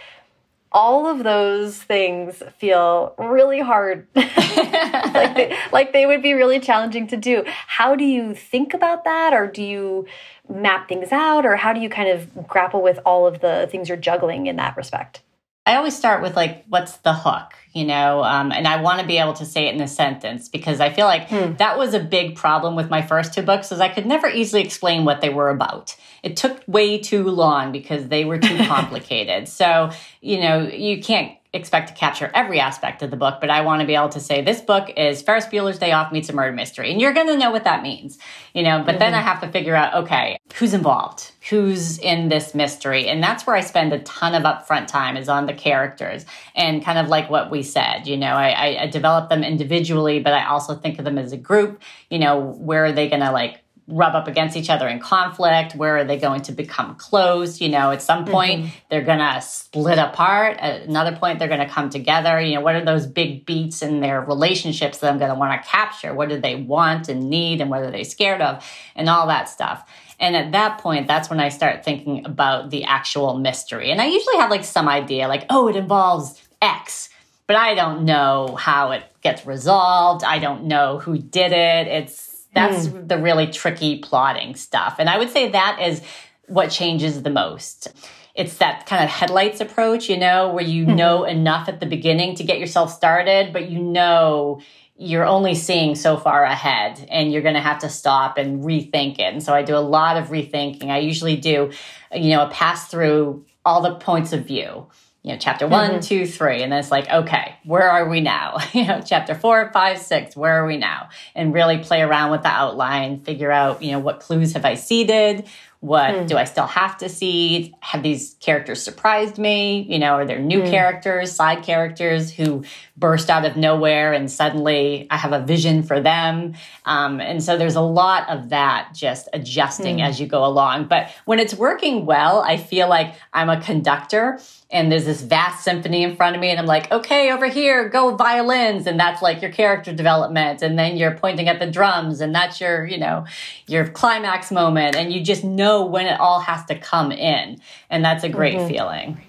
[0.73, 4.07] all of those things feel really hard.
[4.15, 7.45] like, they, like they would be really challenging to do.
[7.47, 9.33] How do you think about that?
[9.33, 10.07] Or do you
[10.49, 11.45] map things out?
[11.45, 14.57] Or how do you kind of grapple with all of the things you're juggling in
[14.57, 15.23] that respect?
[15.71, 18.25] I always start with like, what's the hook, you know?
[18.25, 20.91] Um, and I want to be able to say it in a sentence because I
[20.91, 21.55] feel like hmm.
[21.59, 24.63] that was a big problem with my first two books, is I could never easily
[24.63, 25.97] explain what they were about.
[26.25, 29.47] It took way too long because they were too complicated.
[29.47, 33.63] so, you know, you can't expect to capture every aspect of the book, but I
[33.63, 36.33] want to be able to say this book is Ferris Bueller's Day Off meets a
[36.33, 36.93] murder mystery.
[36.93, 38.19] And you're going to know what that means,
[38.55, 38.99] you know, but mm -hmm.
[38.99, 39.29] then I mm-hmm.
[39.29, 41.33] have to figure out, okay, who's involved?
[41.51, 43.09] Who's in this mystery?
[43.09, 46.25] And that's where I spend a ton of upfront time is on the characters
[46.55, 50.33] and kind of like what we said, you know, I, I develop them individually, but
[50.33, 52.35] I also think of them as a group, you know,
[52.69, 53.55] where are they going to like
[53.91, 55.75] rub up against each other in conflict?
[55.75, 57.61] Where are they going to become close?
[57.61, 58.77] You know, at some point mm-hmm.
[58.89, 60.59] they're going to split apart.
[60.59, 62.41] At another point they're going to come together.
[62.41, 65.63] You know, what are those big beats in their relationships that I'm going to want
[65.63, 66.15] to capture?
[66.15, 68.65] What do they want and need and what are they scared of?
[68.95, 69.89] And all that stuff.
[70.19, 73.91] And at that point, that's when I start thinking about the actual mystery.
[73.91, 77.09] And I usually have like some idea, like, oh, it involves X
[77.51, 80.23] but I don't know how it gets resolved.
[80.23, 81.89] I don't know who did it.
[81.89, 83.09] It's that's mm.
[83.09, 84.97] the really tricky plotting stuff.
[84.99, 86.03] And I would say that is
[86.47, 87.93] what changes the most.
[88.35, 90.97] It's that kind of headlights approach, you know, where you mm-hmm.
[90.97, 94.61] know enough at the beginning to get yourself started, but you know
[94.97, 99.15] you're only seeing so far ahead and you're going to have to stop and rethink
[99.15, 99.33] it.
[99.33, 100.91] And so I do a lot of rethinking.
[100.91, 101.73] I usually do,
[102.15, 104.89] you know, a pass through all the points of view
[105.23, 106.01] you know, chapter one, mm-hmm.
[106.01, 108.57] two, three, and then it's like, okay, where are we now?
[108.73, 111.11] you know, chapter four, five, six, where are we now?
[111.35, 114.75] And really play around with the outline, figure out, you know, what clues have I
[114.75, 115.47] seeded?
[115.81, 116.29] What mm.
[116.29, 117.75] do I still have to see?
[117.81, 119.81] Have these characters surprised me?
[119.89, 120.71] You know, are there new mm.
[120.71, 122.65] characters, side characters who
[122.99, 126.53] burst out of nowhere and suddenly I have a vision for them?
[126.85, 130.07] Um, and so there's a lot of that just adjusting mm.
[130.07, 130.89] as you go along.
[130.89, 134.39] But when it's working well, I feel like I'm a conductor
[134.73, 137.89] and there's this vast symphony in front of me and i'm like okay over here
[137.89, 142.21] go violins and that's like your character development and then you're pointing at the drums
[142.21, 143.25] and that's your you know
[143.67, 148.05] your climax moment and you just know when it all has to come in and
[148.05, 148.69] that's a great mm -hmm.
[148.69, 149.21] feeling.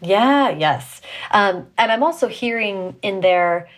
[0.00, 1.00] Yeah yes.
[1.32, 3.68] Um, and i'm also hearing in there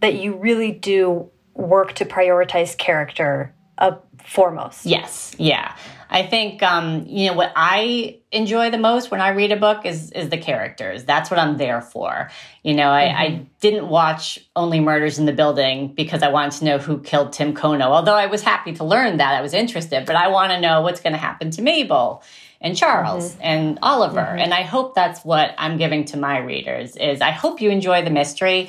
[0.00, 4.86] that you really do work to prioritize character uh, foremost.
[4.86, 5.72] Yes yeah
[6.12, 9.86] I think um, you know what I enjoy the most when I read a book
[9.86, 11.04] is is the characters.
[11.04, 12.30] That's what I'm there for.
[12.64, 13.22] You know, I, mm -hmm.
[13.22, 13.44] I mm-hmm.
[13.60, 17.54] didn't watch Only Murders in the Building because I wanted to know who killed Tim
[17.54, 17.86] Kono.
[17.96, 20.82] Although I was happy to learn that, I was interested, but I want to know
[20.84, 22.22] what's going to happen to Mabel
[22.60, 23.50] and Charles mm -hmm.
[23.50, 24.28] and Oliver.
[24.30, 24.42] Mm -hmm.
[24.42, 28.02] And I hope that's what I'm giving to my readers is I hope you enjoy
[28.02, 28.60] the mystery,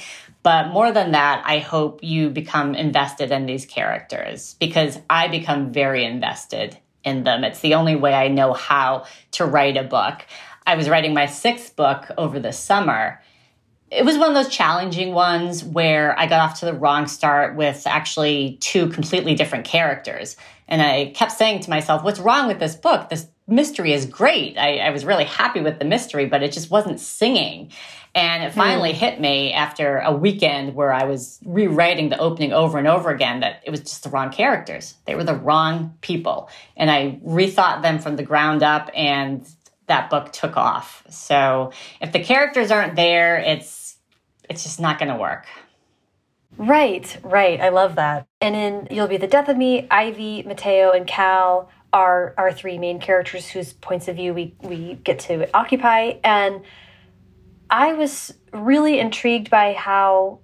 [0.44, 5.72] but more than that, I hope you become invested in these characters because I become
[5.72, 7.44] very invested in them.
[7.44, 10.26] It's the only way I know how to write a book.
[10.66, 13.22] I was writing my sixth book over the summer.
[13.90, 17.56] It was one of those challenging ones where I got off to the wrong start
[17.56, 20.38] with actually two completely different characters.
[20.68, 23.10] And I kept saying to myself, what's wrong with this book?
[23.10, 24.58] This mystery is great.
[24.58, 27.72] I, I was really happy with the mystery, but it just wasn't singing.
[28.14, 28.96] And it finally mm.
[28.96, 33.40] hit me after a weekend where I was rewriting the opening over and over again
[33.40, 34.96] that it was just the wrong characters.
[35.06, 36.50] They were the wrong people.
[36.76, 39.48] And I rethought them from the ground up and
[39.88, 41.04] that book took off.
[41.10, 43.98] So if the characters aren't there, it's
[44.50, 45.46] it's just not going to work.
[46.58, 47.62] Right, right.
[47.62, 48.28] I love that.
[48.42, 52.78] And in You'll Be the Death of Me, Ivy, Mateo, and Cal are our three
[52.78, 56.14] main characters whose points of view we, we get to occupy.
[56.24, 56.62] And
[57.72, 60.40] I was really intrigued by how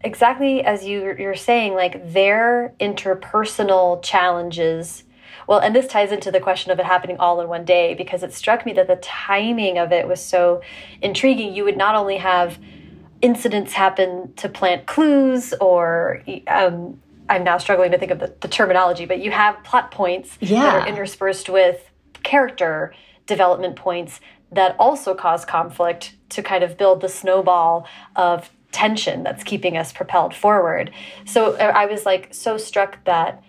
[0.00, 5.04] exactly as you, you're saying, like their interpersonal challenges.
[5.46, 8.22] Well, and this ties into the question of it happening all in one day because
[8.22, 10.62] it struck me that the timing of it was so
[11.02, 11.54] intriguing.
[11.54, 12.58] You would not only have
[13.20, 18.48] incidents happen to plant clues or um, I'm now struggling to think of the, the
[18.48, 20.62] terminology, but you have plot points yeah.
[20.62, 21.90] that are interspersed with
[22.22, 22.94] character
[23.26, 24.20] development points
[24.52, 27.86] that also cause conflict to kind of build the snowball
[28.16, 30.90] of tension that's keeping us propelled forward.
[31.24, 33.42] So uh, I was like so struck that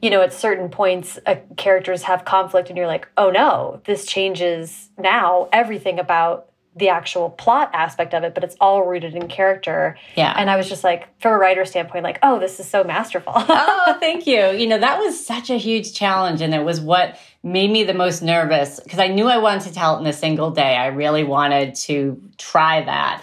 [0.00, 4.06] you know at certain points uh, characters have conflict and you're like oh no this
[4.06, 9.26] changes now everything about the actual plot aspect of it, but it's all rooted in
[9.28, 9.96] character.
[10.16, 10.32] Yeah.
[10.36, 13.32] And I was just like, from a writer standpoint, like, oh, this is so masterful.
[13.36, 14.50] oh, thank you.
[14.50, 16.40] You know, that was such a huge challenge.
[16.40, 19.72] And it was what made me the most nervous because I knew I wanted to
[19.72, 20.76] tell it in a single day.
[20.76, 23.22] I really wanted to try that.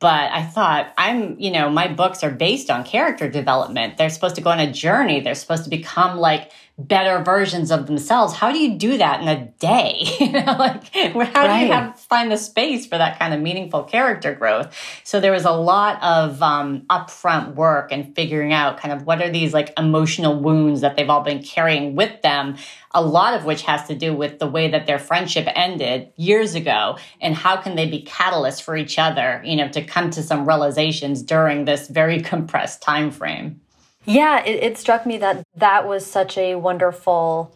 [0.00, 3.96] But I thought, I'm, you know, my books are based on character development.
[3.96, 5.20] They're supposed to go on a journey.
[5.20, 8.34] They're supposed to become like better versions of themselves.
[8.34, 9.96] How do you do that in a day?
[10.20, 11.58] you know, like how right.
[11.60, 14.74] do you have find the space for that kind of meaningful character growth?
[15.02, 19.20] So there was a lot of um, upfront work and figuring out kind of what
[19.20, 22.56] are these like emotional wounds that they've all been carrying with them.
[22.92, 26.54] A lot of which has to do with the way that their friendship ended years
[26.54, 30.22] ago, and how can they be catalysts for each other, you know, to come to
[30.22, 33.60] some realizations during this very compressed time frame.
[34.08, 37.54] Yeah, it, it struck me that that was such a wonderful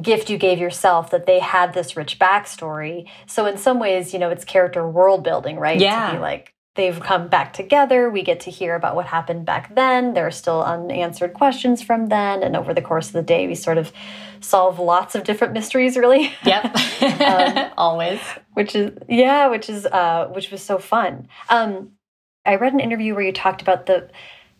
[0.00, 3.08] gift you gave yourself that they had this rich backstory.
[3.26, 5.78] So in some ways, you know, it's character world building, right?
[5.78, 6.10] Yeah.
[6.10, 8.08] To be like they've come back together.
[8.08, 10.14] We get to hear about what happened back then.
[10.14, 13.54] There are still unanswered questions from then, and over the course of the day, we
[13.54, 13.92] sort of
[14.40, 15.96] solve lots of different mysteries.
[15.96, 16.32] Really.
[16.44, 16.76] Yep.
[17.20, 18.20] um, Always.
[18.54, 21.28] Which is yeah, which is uh, which was so fun.
[21.48, 21.92] Um,
[22.44, 24.08] I read an interview where you talked about the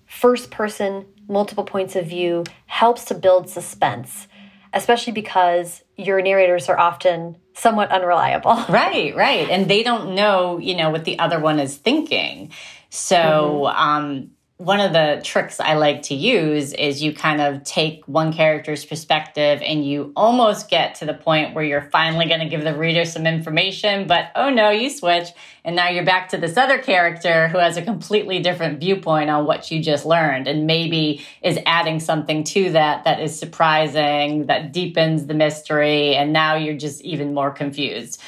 [0.06, 4.28] first person, multiple points of view helps to build suspense,
[4.72, 8.64] especially because your narrators are often somewhat unreliable.
[8.68, 9.48] Right, right.
[9.48, 12.52] And they don't know, you know, what the other one is thinking.
[12.90, 13.86] So, mm -hmm.
[13.86, 18.32] um, one of the tricks I like to use is you kind of take one
[18.32, 22.64] character's perspective and you almost get to the point where you're finally going to give
[22.64, 25.28] the reader some information, but oh no, you switch.
[25.62, 29.44] And now you're back to this other character who has a completely different viewpoint on
[29.44, 34.72] what you just learned and maybe is adding something to that that is surprising, that
[34.72, 36.14] deepens the mystery.
[36.14, 38.22] And now you're just even more confused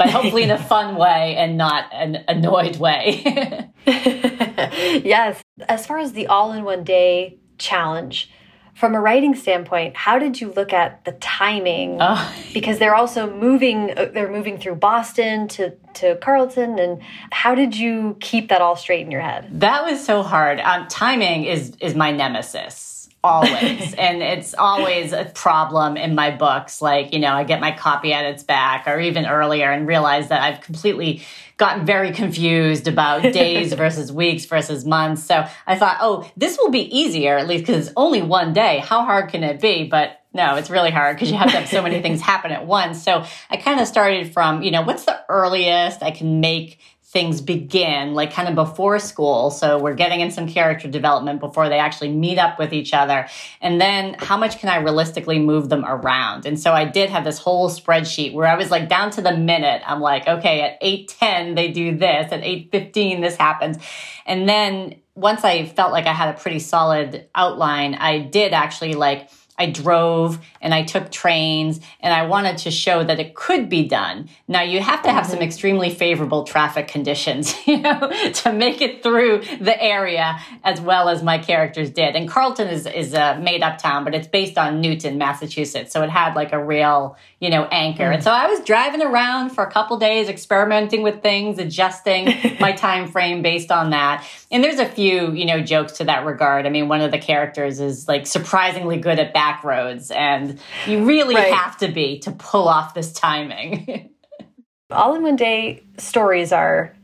[0.00, 3.70] but hopefully in a fun way and not an annoyed way.
[3.86, 5.42] yes.
[5.68, 8.30] As far as the all in one day challenge,
[8.74, 11.98] from a writing standpoint, how did you look at the timing?
[12.00, 12.34] Oh.
[12.54, 16.78] Because they're also moving, uh, they're moving through Boston to, to Carlton.
[16.78, 19.48] And how did you keep that all straight in your head?
[19.60, 20.60] That was so hard.
[20.60, 23.94] Um, timing is, is my nemesis always.
[24.00, 28.12] And it's always a problem in my books like you know i get my copy
[28.12, 31.22] edits back or even earlier and realize that i've completely
[31.56, 35.22] gotten very confused about days versus weeks versus months.
[35.22, 38.78] So i thought oh this will be easier at least because it's only one day.
[38.78, 39.84] How hard can it be?
[39.84, 42.66] But no it's really hard because you have to have so many things happen at
[42.66, 43.02] once.
[43.02, 46.78] So i kind of started from you know what's the earliest i can make
[47.10, 49.50] things begin, like kind of before school.
[49.50, 53.26] So we're getting in some character development before they actually meet up with each other.
[53.60, 56.46] And then how much can I realistically move them around?
[56.46, 59.36] And so I did have this whole spreadsheet where I was like down to the
[59.36, 59.82] minute.
[59.84, 63.78] I'm like, okay, at 8:10 they do this, at 8:15 this happens.
[64.24, 68.94] And then once I felt like I had a pretty solid outline, I did actually
[68.94, 69.30] like
[69.60, 73.86] I drove and I took trains and I wanted to show that it could be
[73.86, 74.30] done.
[74.48, 75.32] Now you have to have mm-hmm.
[75.34, 81.10] some extremely favorable traffic conditions, you know, to make it through the area as well
[81.10, 82.16] as my characters did.
[82.16, 86.02] And Carlton is is a made up town, but it's based on Newton, Massachusetts, so
[86.02, 88.04] it had like a real, you know, anchor.
[88.04, 88.14] Mm.
[88.14, 92.72] And so I was driving around for a couple days experimenting with things, adjusting my
[92.72, 94.26] time frame based on that.
[94.50, 96.64] And there's a few, you know, jokes to that regard.
[96.64, 100.60] I mean, one of the characters is like surprisingly good at back back roads, and
[100.86, 101.52] you really right.
[101.52, 104.10] have to be to pull off this timing.
[104.90, 106.94] All in one day stories are,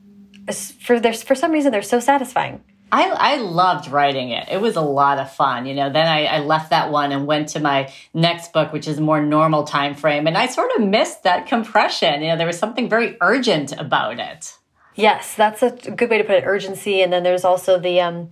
[0.81, 2.63] for there's for some reason, they're so satisfying.
[2.93, 4.49] I, I loved writing it.
[4.49, 5.67] It was a lot of fun.
[5.67, 8.87] You know, then I, I left that one and went to my next book, which
[8.87, 10.29] is a more normal time frame.
[10.29, 12.23] And I sort of missed that compression.
[12.23, 14.57] You know, there was something very urgent about it.
[14.95, 17.03] Yes, that's a good way to put it, urgency.
[17.03, 18.31] And then there's also the um,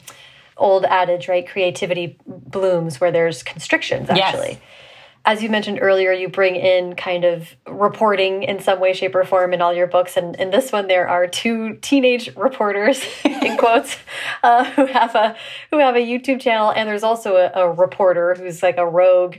[0.56, 1.46] old adage, right?
[1.46, 4.50] Creativity blooms where there's constrictions, actually.
[4.50, 4.60] Yes.
[5.24, 9.24] as you mentioned earlier, you bring in kind of reporting in some way, shape, or
[9.24, 10.16] form in all your books.
[10.16, 13.96] And in this one, there are two teenage reporters, in quotes,
[14.42, 15.36] uh, who have a
[15.70, 19.36] who have a YouTube channel, and there's also a, a reporter who's like a rogue.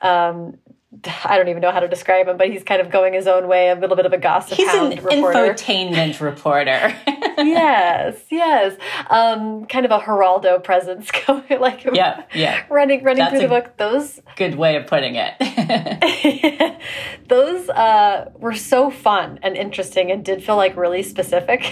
[0.00, 0.58] Um,
[1.24, 3.48] I don't even know how to describe him, but he's kind of going his own
[3.48, 5.54] way, a little bit of a gossip he's an reporter.
[5.54, 6.94] infotainment reporter.
[7.38, 8.76] yes, yes,
[9.10, 13.48] um, kind of a Geraldo presence going, like yeah, yeah, running running That's through the
[13.48, 13.76] book.
[13.76, 16.80] Those good way of putting it.
[17.28, 21.64] those uh, were so fun and interesting, and did feel like really specific.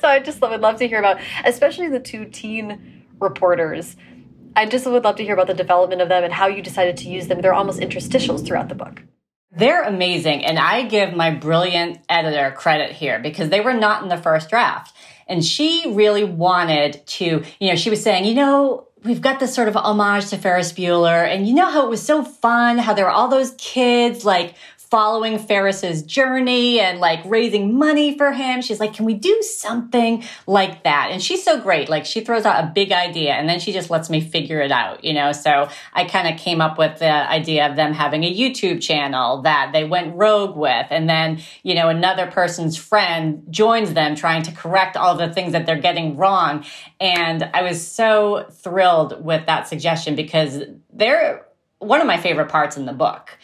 [0.00, 3.96] so I just would love to hear about, especially the two teen reporters
[4.58, 6.96] I just would love to hear about the development of them and how you decided
[6.96, 7.40] to use them.
[7.40, 9.04] They're almost interstitials throughout the book.
[9.52, 10.44] They're amazing.
[10.44, 14.50] And I give my brilliant editor credit here because they were not in the first
[14.50, 14.96] draft.
[15.28, 19.54] And she really wanted to, you know, she was saying, you know, we've got this
[19.54, 21.24] sort of homage to Ferris Bueller.
[21.24, 24.54] And you know how it was so fun, how there were all those kids like
[24.90, 28.62] following Ferris's journey and like raising money for him.
[28.62, 31.08] She's like, can we do something like that?
[31.10, 31.88] And she's so great.
[31.90, 34.72] Like she throws out a big idea and then she just lets me figure it
[34.72, 35.32] out, you know?
[35.32, 39.42] So I kind of came up with the idea of them having a YouTube channel
[39.42, 40.86] that they went rogue with.
[40.90, 45.52] And then, you know, another person's friend joins them trying to correct all the things
[45.52, 46.64] that they're getting wrong.
[46.98, 50.62] And I was so thrilled with that suggestion because
[50.92, 51.46] they're
[51.78, 53.38] one of my favorite parts in the book.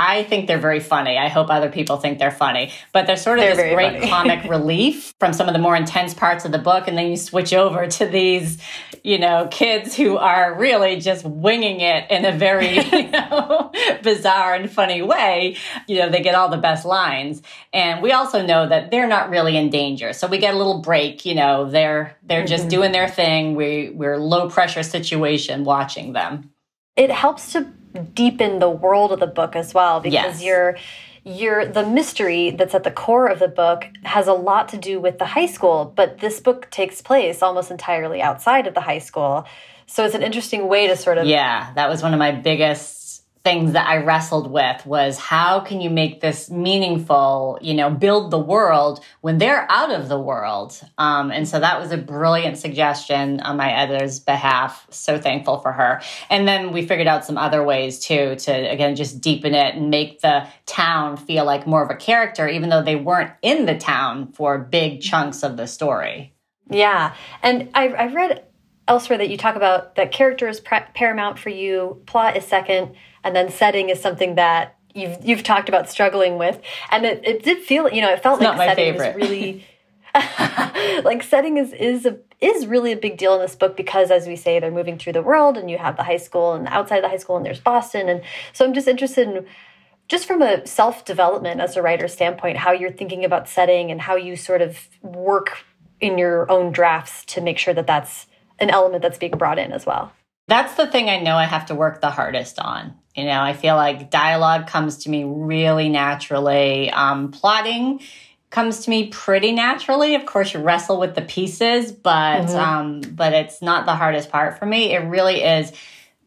[0.00, 1.18] I think they're very funny.
[1.18, 2.70] I hope other people think they're funny.
[2.92, 6.14] But they're sort of they're this great comic relief from some of the more intense
[6.14, 6.86] parts of the book.
[6.86, 8.58] And then you switch over to these,
[9.02, 13.72] you know, kids who are really just winging it in a very, you know,
[14.04, 15.56] bizarre and funny way.
[15.88, 17.42] You know, they get all the best lines.
[17.72, 20.12] And we also know that they're not really in danger.
[20.12, 22.70] So we get a little break, you know, they're they're just mm-hmm.
[22.70, 23.56] doing their thing.
[23.56, 26.52] We we're low pressure situation watching them.
[26.94, 27.72] It helps to
[28.14, 30.42] deepen the world of the book as well because yes.
[30.42, 30.76] you're
[31.24, 35.00] you're the mystery that's at the core of the book has a lot to do
[35.00, 38.98] with the high school but this book takes place almost entirely outside of the high
[38.98, 39.46] school
[39.86, 42.97] so it's an interesting way to sort of yeah that was one of my biggest
[43.48, 48.30] things that I wrestled with was how can you make this meaningful, you know, build
[48.30, 50.78] the world when they're out of the world?
[50.98, 54.86] Um, and so that was a brilliant suggestion on my editor's behalf.
[54.90, 56.02] So thankful for her.
[56.28, 59.88] And then we figured out some other ways too to, again, just deepen it and
[59.88, 63.78] make the town feel like more of a character, even though they weren't in the
[63.78, 66.34] town for big chunks of the story.
[66.68, 67.14] Yeah.
[67.42, 68.44] And I, I read
[68.86, 72.94] elsewhere that you talk about that character is paramount for you, plot is second
[73.24, 76.60] and then setting is something that you've you've talked about struggling with
[76.90, 79.14] and it, it did feel you know it felt it's like setting favorite.
[79.16, 79.64] was really
[81.04, 84.26] like setting is is a, is really a big deal in this book because as
[84.26, 87.02] we say they're moving through the world and you have the high school and outside
[87.02, 89.46] the high school and there's Boston and so I'm just interested in
[90.08, 94.00] just from a self development as a writer standpoint how you're thinking about setting and
[94.00, 95.64] how you sort of work
[96.00, 98.26] in your own drafts to make sure that that's
[98.58, 100.12] an element that's being brought in as well.
[100.48, 103.52] That's the thing I know I have to work the hardest on you know, I
[103.52, 106.88] feel like dialogue comes to me really naturally.
[106.90, 108.00] Um, plotting
[108.50, 110.14] comes to me pretty naturally.
[110.14, 112.56] Of course, you wrestle with the pieces, but mm-hmm.
[112.56, 114.94] um, but it's not the hardest part for me.
[114.94, 115.72] It really is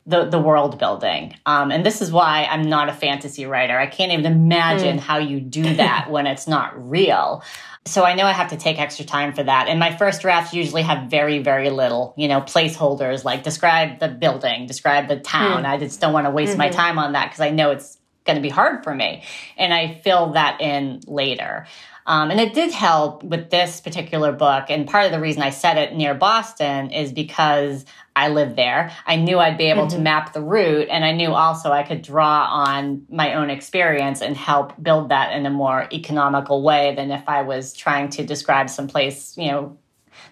[0.06, 1.38] the the world building.
[1.46, 3.80] Um, and this is why I'm not a fantasy writer.
[3.80, 5.02] I can't even imagine mm.
[5.02, 7.42] how you do that when it's not real.
[7.86, 9.68] So I know I have to take extra time for that.
[9.68, 14.08] And my first drafts usually have very, very little, you know, placeholders like describe the
[14.08, 15.64] building, describe the town.
[15.64, 15.70] Mm.
[15.70, 16.60] I just don't want to waste mm-hmm.
[16.60, 19.24] my time on that because I know it's going to be hard for me.
[19.58, 21.66] And I fill that in later.
[22.06, 24.66] Um, and it did help with this particular book.
[24.70, 27.86] And part of the reason I set it near Boston is because
[28.22, 28.92] I lived there.
[29.08, 29.98] I knew I'd be able mm-hmm.
[29.98, 34.22] to map the route, and I knew also I could draw on my own experience
[34.22, 38.24] and help build that in a more economical way than if I was trying to
[38.24, 39.78] describe some place, you know,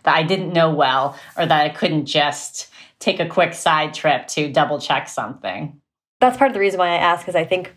[0.03, 2.69] that I didn't know well or that I couldn't just
[2.99, 5.81] take a quick side trip to double check something.
[6.19, 7.73] That's part of the reason why I ask, because I think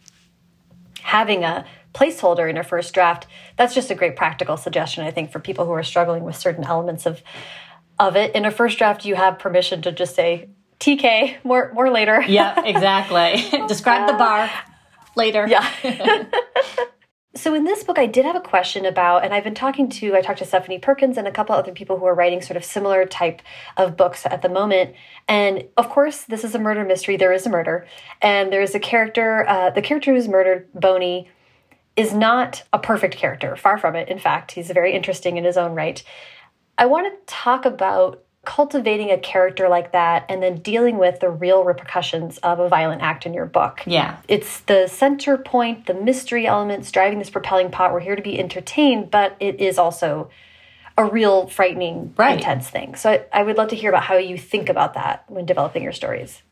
[1.00, 5.30] having a placeholder in a first draft, that's just a great practical suggestion, I think,
[5.30, 7.22] for people who are struggling with certain elements of
[8.08, 8.34] of it.
[8.34, 10.48] In a first draft, you have permission to just say
[10.80, 12.22] TK, more more later.
[12.28, 13.44] yeah, exactly.
[13.68, 14.50] Describe the bar
[15.16, 15.46] later.
[15.46, 15.68] Yeah.
[17.36, 20.16] so in this book, I did have a question about, and I've been talking to,
[20.16, 22.64] I talked to Stephanie Perkins and a couple other people who are writing sort of
[22.64, 23.42] similar type
[23.76, 24.94] of books at the moment.
[25.28, 27.16] And of course, this is a murder mystery.
[27.16, 27.86] There is a murder,
[28.20, 29.46] and there is a character.
[29.48, 31.28] Uh, the character who's murdered, Boney,
[31.94, 33.54] is not a perfect character.
[33.54, 34.08] Far from it.
[34.08, 36.02] In fact, he's very interesting in his own right.
[36.82, 41.30] I want to talk about cultivating a character like that and then dealing with the
[41.30, 43.82] real repercussions of a violent act in your book.
[43.86, 44.16] Yeah.
[44.26, 47.92] It's the center point, the mystery elements driving this propelling pot.
[47.92, 50.28] We're here to be entertained, but it is also
[50.98, 52.38] a real frightening, right.
[52.38, 52.96] intense thing.
[52.96, 55.84] So I, I would love to hear about how you think about that when developing
[55.84, 56.42] your stories.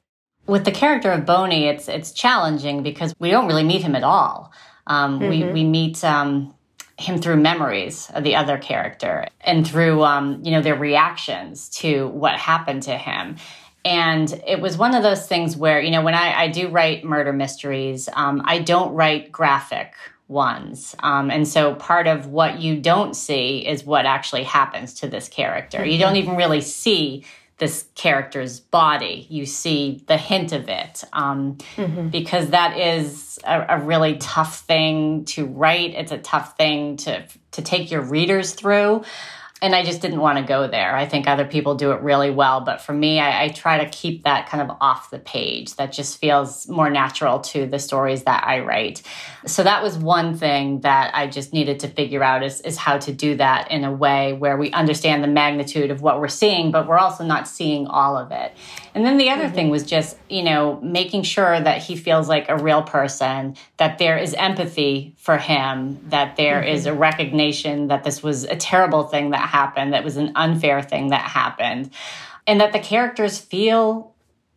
[0.47, 4.05] With the character of Boney, it's it's challenging because we don't really meet him at
[4.05, 4.53] all.
[4.87, 5.29] Um, mm -hmm.
[5.29, 5.53] We mm-hmm.
[5.55, 6.55] we meet um,
[7.01, 12.09] him through memories of the other character and through um, you know their reactions to
[12.09, 13.37] what happened to him.
[13.83, 17.03] And it was one of those things where you know when i, I do write
[17.03, 19.95] murder mysteries um, i don't write graphic
[20.31, 20.95] ones.
[21.01, 25.29] Um, and so part of what you don't see is what actually happens to this
[25.29, 25.79] character.
[25.79, 25.93] Mm -hmm.
[25.93, 27.25] you don't even really see
[27.61, 29.27] this character's body.
[29.29, 32.09] You see the hint of it um, mm-hmm.
[32.09, 35.95] because that is a, a, really tough thing to write.
[35.95, 39.05] It's a tough thing to to take your readers through
[39.63, 40.97] and I just didn't want to go there.
[40.97, 43.91] I think other people do it really well, but for me, I, I, try to
[43.91, 45.77] keep that kind of off the page.
[45.77, 49.03] That just feels more natural to the stories that I write.
[49.47, 52.99] So that was one thing that I just needed to figure out is, is how
[52.99, 56.71] to do that in a way where we understand the magnitude of what we're seeing,
[56.71, 58.55] but we're also not seeing all of it.
[58.95, 59.55] And then the other mm-hmm.
[59.55, 63.99] thing was just, you know, making sure that he feels like a real person, that
[63.99, 66.75] there is empathy for him, that there mm-hmm.
[66.75, 70.81] is a recognition that this was a terrible thing that happened, that was an unfair
[70.81, 71.91] thing that happened,
[72.47, 74.10] and that the characters feel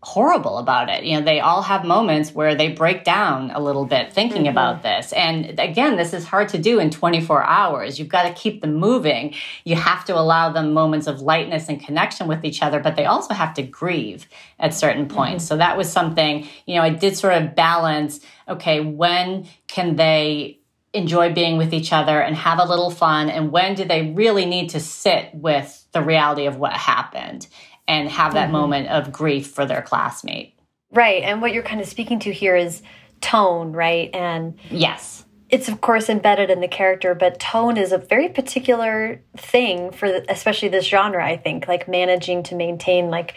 [0.03, 1.03] horrible about it.
[1.03, 4.49] You know, they all have moments where they break down a little bit thinking mm-hmm.
[4.49, 5.13] about this.
[5.13, 7.97] And again, this is hard to do in 24 hours.
[7.97, 9.33] You've got to keep them moving.
[9.63, 13.05] You have to allow them moments of lightness and connection with each other, but they
[13.05, 14.27] also have to grieve
[14.59, 15.45] at certain points.
[15.45, 15.53] Mm-hmm.
[15.53, 20.59] So that was something, you know, I did sort of balance okay, when can they
[20.93, 23.29] enjoy being with each other and have a little fun?
[23.29, 27.47] And when do they really need to sit with the reality of what happened
[27.88, 28.53] and have that mm-hmm.
[28.53, 30.57] moment of grief for their classmate?
[30.91, 31.23] Right.
[31.23, 32.81] And what you're kind of speaking to here is
[33.21, 34.09] tone, right?
[34.13, 35.25] And yes.
[35.49, 40.23] It's of course embedded in the character, but tone is a very particular thing for
[40.27, 43.36] especially this genre, I think, like managing to maintain like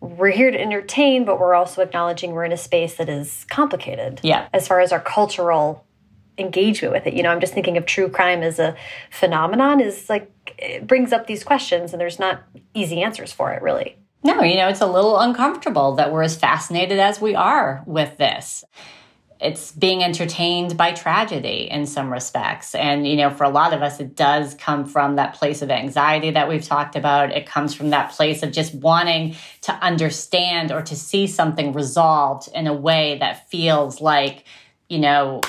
[0.00, 4.20] we're here to entertain, but we're also acknowledging we're in a space that is complicated.
[4.22, 4.48] Yeah.
[4.52, 5.83] As far as our cultural
[6.38, 7.14] engagement with it.
[7.14, 8.76] You know, I'm just thinking of true crime as a
[9.10, 12.42] phenomenon is like it brings up these questions and there's not
[12.74, 13.96] easy answers for it really.
[14.22, 18.16] No, you know, it's a little uncomfortable that we're as fascinated as we are with
[18.16, 18.64] this.
[19.38, 22.74] It's being entertained by tragedy in some respects.
[22.74, 25.70] And, you know, for a lot of us, it does come from that place of
[25.70, 27.32] anxiety that we've talked about.
[27.32, 32.48] It comes from that place of just wanting to understand or to see something resolved
[32.54, 34.44] in a way that feels like,
[34.88, 35.42] you know,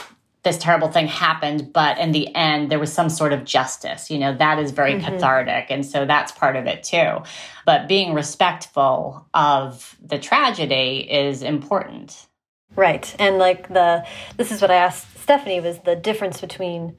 [0.45, 4.11] this terrible thing happened, but in the end, there was some sort of justice.
[4.11, 5.15] You know, that is very mm-hmm.
[5.15, 5.65] cathartic.
[5.69, 7.17] And so that's part of it too.
[7.65, 12.27] But being respectful of the tragedy is important.
[12.75, 13.13] Right.
[13.17, 14.05] And like the,
[14.37, 16.95] this is what I asked Stephanie was the difference between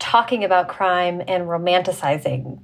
[0.00, 2.60] talking about crime and romanticizing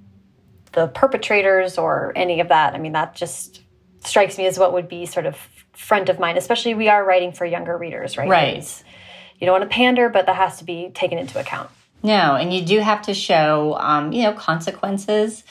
[0.73, 2.75] the perpetrators or any of that.
[2.75, 3.63] I mean, that just
[4.05, 5.37] strikes me as what would be sort of
[5.75, 8.29] front of mind, especially we are writing for younger readers, right?
[8.29, 8.85] Right
[9.41, 11.71] you don't want to pander, but that has to be taken into account.
[12.03, 15.45] No, and you do have to show, um, you know, consequences.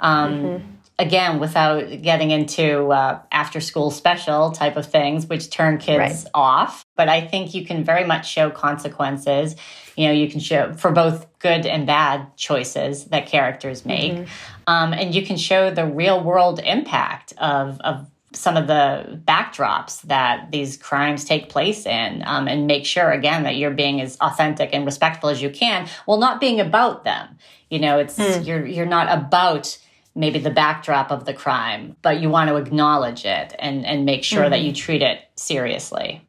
[0.00, 0.60] Um, mm -hmm.
[0.98, 6.30] Again, without getting into uh, after school special type of things, which turn kids right.
[6.32, 6.84] off.
[6.96, 9.56] But I think you can very much show consequences.
[9.96, 14.12] You know, you can show for both good and bad choices that characters make.
[14.12, 14.72] Mm -hmm.
[14.72, 17.96] um, and you can show the real world impact of, of
[18.36, 23.44] some of the backdrops that these crimes take place in um, and make sure again
[23.44, 27.36] that you're being as authentic and respectful as you can while not being about them
[27.70, 28.46] you know it's mm.
[28.46, 29.78] you're you're not about
[30.14, 34.22] maybe the backdrop of the crime but you want to acknowledge it and and make
[34.22, 34.50] sure mm.
[34.50, 34.76] that you hmm.
[34.76, 36.22] treat it seriously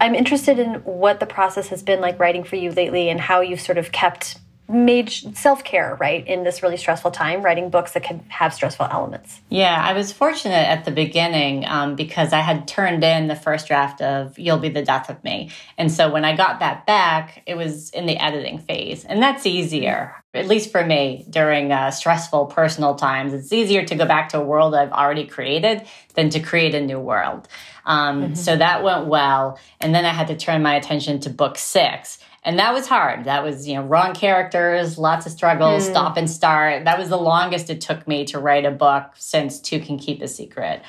[0.00, 3.40] i'm interested in what the process has been like writing for you lately and how
[3.40, 4.38] you've sort of kept
[4.70, 9.40] made self-care right in this really stressful time writing books that can have stressful elements.
[9.48, 13.66] Yeah i was fortunate at the beginning um, because i had turned in the first
[13.66, 15.50] draft of you'll be the death of me.
[15.76, 19.44] And so when i got that back it was in the editing phase and that's
[19.44, 23.32] easier at least for me during uh, stressful personal times.
[23.32, 25.82] It's easier to go back to a world i've already created
[26.14, 27.48] than to create a new world.
[27.86, 28.36] Um, mm -hmm.
[28.36, 32.19] so that went well and then i had to turn my attention to book six
[32.42, 33.24] and that was hard.
[33.24, 35.90] That was, you know, wrong characters, lots of struggles, mm.
[35.90, 36.84] stop and start.
[36.84, 40.22] That was the longest it took me to write a book since Two Can Keep
[40.22, 40.82] a Secret.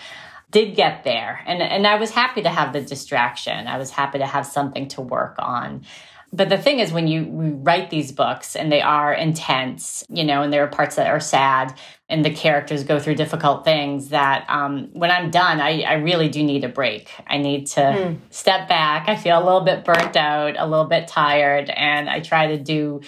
[0.49, 1.41] Did get there.
[1.45, 3.67] And, and I was happy to have the distraction.
[3.67, 5.85] I was happy to have something to work on.
[6.33, 7.25] But the thing is when you
[7.61, 11.19] write these books and they are intense you know and there are parts that are
[11.19, 11.77] sad
[12.09, 16.29] and the characters go through difficult things that um, when i'm done I, I, really
[16.29, 18.17] do need a break i need to mm.
[18.29, 22.19] step back i feel a little bit burnt out a little bit tired and i
[22.19, 23.01] try to do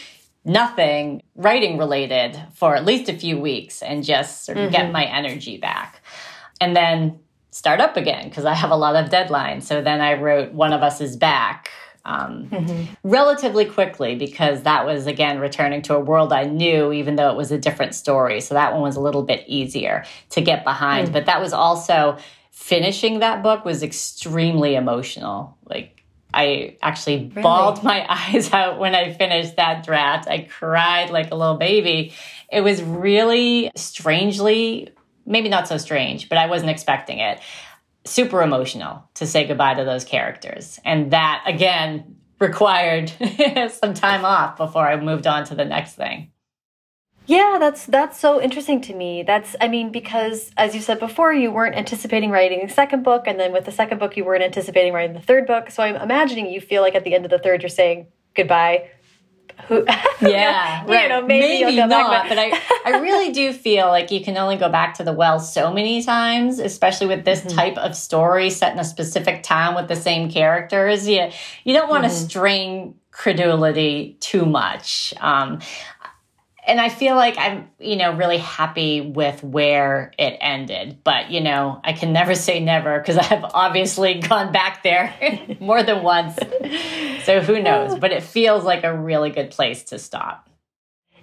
[0.45, 4.73] nothing writing related for at least a few weeks and just sort of mm-hmm.
[4.73, 6.01] get my energy back
[6.59, 7.19] and then
[7.51, 10.73] start up again because i have a lot of deadlines so then i wrote one
[10.73, 11.69] of us is back
[12.05, 12.93] um, mm-hmm.
[13.03, 17.37] relatively quickly because that was, again, returning to a world I knew, even though it
[17.37, 18.41] was a different story.
[18.41, 21.09] So that one was a little bit easier to get behind.
[21.09, 21.13] Mm.
[21.13, 22.17] But that was also
[22.51, 25.57] finishing that book was extremely emotional.
[25.65, 27.41] Like, I actually really?
[27.41, 30.27] bawled my eyes out when I finished that draft.
[30.27, 32.13] I cried like a little baby.
[32.51, 34.89] It was really strangely,
[35.25, 37.39] maybe not so strange, but I wasn't expecting it
[38.05, 40.79] super emotional to say goodbye to those characters.
[40.83, 43.11] And that, again, required
[43.69, 46.31] some time off before I moved on to the next thing.
[47.25, 49.23] Yeah, that's that's so interesting to me.
[49.23, 53.27] That's I mean because as you said before, you weren't anticipating writing a second book,
[53.27, 55.71] and then with the second book, you weren't anticipating writing the third book.
[55.71, 58.89] So I'm imagining you feel like at the end of the third, you're saying goodbye
[59.67, 59.85] who
[60.21, 61.09] yeah right.
[61.09, 64.69] know maybe, maybe not but I, I really do feel like you can only go
[64.69, 67.55] back to the well so many times especially with this mm -hmm.
[67.55, 71.29] type of story set in a specific time with the same characters you,
[71.63, 72.29] you don't want to mm -hmm.
[72.29, 75.59] strain credulity too much um,
[76.65, 80.99] and I feel like I'm, you know, really happy with where it ended.
[81.03, 85.13] But, you know, I can never say never because I have obviously gone back there
[85.59, 86.37] more than once.
[87.25, 87.93] So who knows?
[87.93, 87.97] Oh.
[87.97, 90.49] But it feels like a really good place to stop.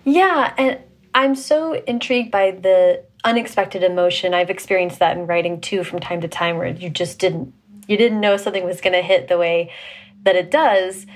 [0.05, 0.53] Yeah.
[0.59, 0.79] And
[1.15, 4.35] I'm so intrigued by the unexpected emotion.
[4.35, 7.55] I've experienced that in writing too from time to time where you just didn't,
[7.87, 9.73] you didn't know something was going to hit the way
[10.23, 11.07] that it does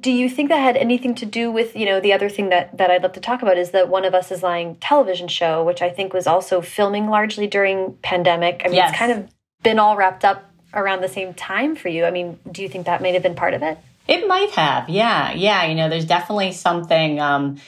[0.00, 2.76] do you think that had anything to do with you know the other thing that
[2.78, 5.64] that I'd love to talk about is that one of us is lying television show,
[5.64, 8.62] which I think was also filming largely during pandemic.
[8.64, 8.90] I mean, yes.
[8.90, 9.28] it's kind of
[9.62, 12.04] been all wrapped up around the same time for you.
[12.04, 13.78] I mean, do you think that may have been part of it?
[14.08, 15.64] It might have, yeah, yeah.
[15.64, 17.58] You know, there's definitely something um,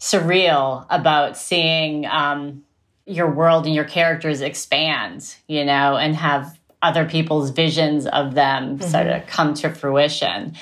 [0.00, 2.64] surreal about seeing um,
[3.06, 5.36] your world and your characters expand.
[5.46, 8.90] You know, and have other people's visions of them mm -hmm.
[8.90, 10.54] sort of come to fruition.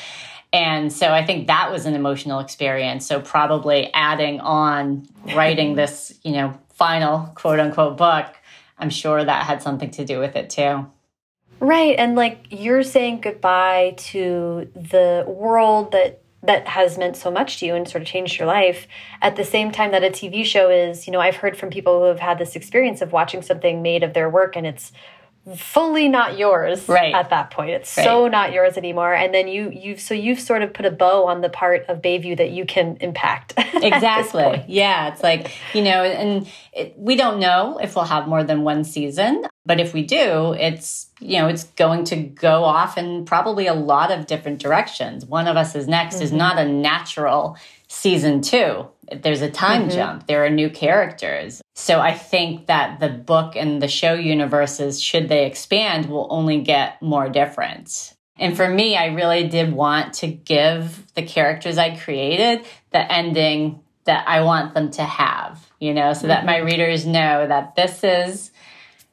[0.55, 3.05] And so I think that was an emotional experience.
[3.05, 8.27] So probably adding on writing this, you know, final quote unquote book,
[8.79, 10.87] I'm sure that had something to do with it too.
[11.59, 11.97] Right.
[11.99, 17.67] And like you're saying goodbye to the world that that has meant so much to
[17.67, 18.87] you and sort of changed your life
[19.23, 22.01] at the same time that a TV show is, you know, I've heard from people
[22.01, 24.93] who have had this experience of watching something made of their work and it's
[25.57, 27.15] fully not yours right.
[27.15, 27.71] at that point.
[27.71, 28.05] It's right.
[28.05, 29.13] so not yours anymore.
[29.13, 32.01] And then you you've so you've sort of put a bow on the part of
[32.01, 33.55] Bayview that you can impact.
[33.59, 34.65] exactly.
[34.69, 38.63] Yeah, it's like, you know, and it, we don't know if we'll have more than
[38.63, 43.25] one season, but if we do, it's you know, it's going to go off in
[43.25, 45.27] probably a lot of different directions.
[45.27, 46.25] One of Us is Next mm -hmm.
[46.25, 46.39] is mm-hmm.
[46.39, 47.57] not a natural
[47.95, 48.89] season 2
[49.23, 49.95] there's a time mm -hmm.
[49.95, 50.27] jump.
[50.27, 51.63] There are new characters.
[51.75, 56.61] So I think that the book and the show universes, should they expand, will only
[56.61, 58.15] get more different.
[58.39, 60.83] And for me, I really did want to give
[61.15, 66.19] the characters I created the ending that I want them to have, you know, so
[66.19, 66.29] mm -hmm.
[66.29, 66.71] that my mm-hmm.
[66.71, 68.53] readers know that this is,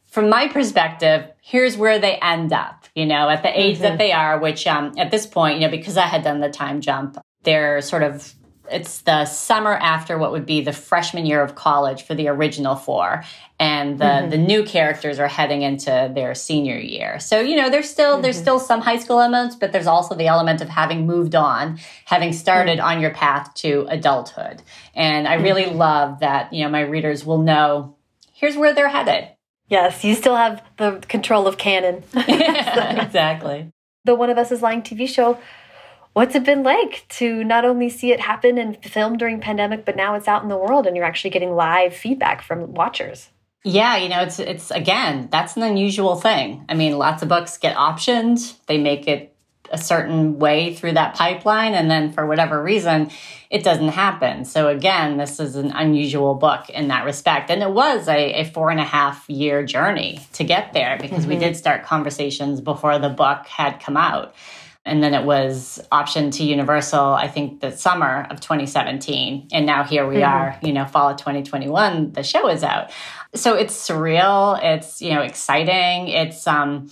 [0.05, 1.19] from my perspective,
[1.51, 3.81] here's where they end up, you know, at the age mm -hmm.
[3.81, 3.97] that mm-hmm.
[3.97, 6.77] they are, which um, at this point, you know, because I had done the time
[6.87, 8.40] jump, they're sort of
[8.71, 12.75] it's the summer after what would be the freshman year of college for the original
[12.75, 13.23] four
[13.59, 14.29] and the mm-hmm.
[14.29, 18.23] the new characters are heading into their senior year so you know there's still mm-hmm.
[18.23, 21.79] there's still some high school elements but there's also the element of having moved on
[22.05, 22.87] having started mm-hmm.
[22.87, 24.61] on your path to adulthood
[24.95, 25.77] and i really mm-hmm.
[25.77, 27.95] love that you know my readers will know
[28.33, 29.29] here's where they're headed
[29.67, 33.71] yes you still have the control of canon yeah, exactly
[34.05, 35.37] the one of us is lying tv show
[36.13, 39.95] what's it been like to not only see it happen and film during pandemic but
[39.95, 43.29] now it's out in the world and you're actually getting live feedback from watchers?
[43.63, 46.65] Yeah you know it's it's again that's an unusual thing.
[46.67, 48.55] I mean lots of books get optioned.
[48.65, 49.29] They make it
[49.73, 53.09] a certain way through that pipeline and then for whatever reason
[53.49, 54.43] it doesn't happen.
[54.43, 57.49] So again this is an unusual book in that respect.
[57.49, 61.19] And it was a, a four and a half year journey to get there because
[61.19, 61.27] mm -hmm.
[61.29, 61.43] we mm-hmm.
[61.43, 64.33] did start conversations before the book had come out
[64.83, 69.49] and then it was optioned to Universal, I think the summer of 2017.
[69.51, 70.33] And now here we mm -hmm.
[70.33, 72.91] are, you know, fall of 2021, the show is out.
[73.35, 74.59] So it's surreal.
[74.61, 76.07] It's, you know, exciting.
[76.07, 76.89] It's, um,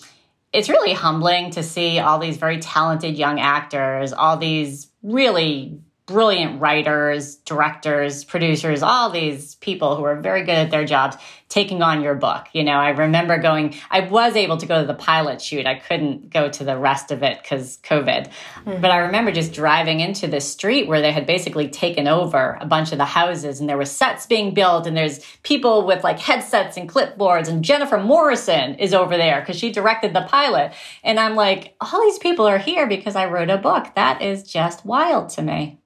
[0.51, 5.79] it's really humbling to see all these very talented young actors, all these really
[6.09, 11.15] brilliant writers, directors, producers, all these people who are very good at their jobs
[11.49, 12.47] taking on your book.
[12.53, 15.67] You know, I remember going, I was able to go to the pilot shoot.
[15.67, 18.27] I couldn't go to the rest of it because COVID.
[18.65, 18.81] Mm-hmm.
[18.81, 22.65] But I remember just driving into the street where they had basically taken over a
[22.65, 26.19] bunch of the houses and there were sets being built and there's people with like
[26.19, 30.73] headsets and clipboards and Jennifer Morrison is over there because she directed the pilot.
[31.03, 33.93] And I'm like, all these people are here because I wrote a book.
[33.93, 35.78] That is just wild to me.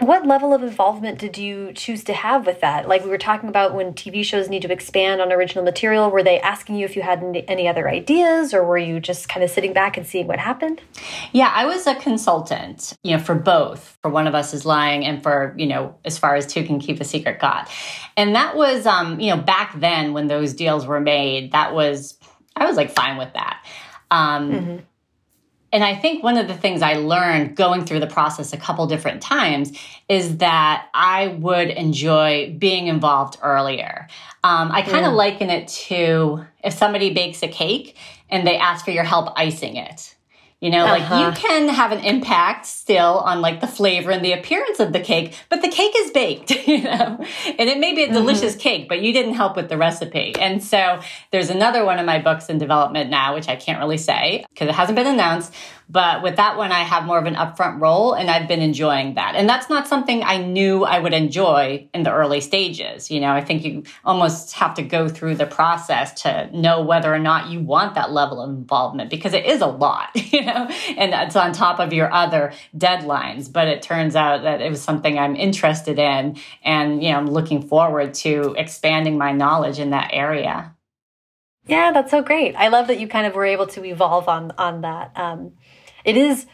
[0.00, 2.88] What level of involvement did you choose to have with that?
[2.88, 6.22] Like we were talking about when TV shows need to expand on original material, were
[6.22, 9.50] they asking you if you had any other ideas or were you just kind of
[9.50, 10.80] sitting back and seeing what happened?
[11.32, 15.04] Yeah, I was a consultant, you know, for both, for One of Us is Lying
[15.04, 17.66] and for, you know, as far as Two Can Keep a Secret God.
[18.16, 22.16] And that was, um, you know, back then when those deals were made, that was,
[22.54, 23.64] I was like fine with that.
[24.10, 24.78] Um, mm -hmm.
[25.72, 28.86] And I think one of the things I learned going through the process a couple
[28.86, 34.08] different times is that I would enjoy being involved earlier.
[34.44, 35.16] Um, I kind of mm.
[35.16, 37.96] liken it to if somebody bakes a cake
[38.30, 40.14] and they ask for your help icing it.
[40.60, 40.98] You know, uh -huh.
[40.98, 41.42] like you uh-huh.
[41.46, 45.28] can have an impact still on like the flavor and the appearance of the cake,
[45.48, 47.06] but the cake is baked, you know,
[47.58, 48.14] and it may be a mm-hmm.
[48.14, 48.68] delicious mm -hmm.
[48.68, 50.28] cake, but you didn't help with the recipe.
[50.46, 50.82] And so
[51.30, 54.68] there's another one of my books in development now, which I can't really say because
[54.72, 55.54] it hasn't been announced,
[55.90, 59.14] but with that one, I have more of an upfront role and I've been enjoying
[59.14, 59.34] that.
[59.34, 63.10] And that's not something I knew I would enjoy in the early stages.
[63.10, 67.12] You know, I think you almost have to go through the process to know whether
[67.12, 70.68] or not you want that level of involvement because it is a lot, you know,
[70.96, 73.50] and it's on top of your other deadlines.
[73.50, 77.30] But it turns out that it was something I'm interested in and, you know, I'm
[77.30, 80.74] looking forward to expanding my knowledge in that area.
[81.68, 82.56] Yeah, that's so great.
[82.56, 85.12] I love that you kind of were able to evolve on on that.
[85.14, 85.52] Um,
[86.08, 86.46] it is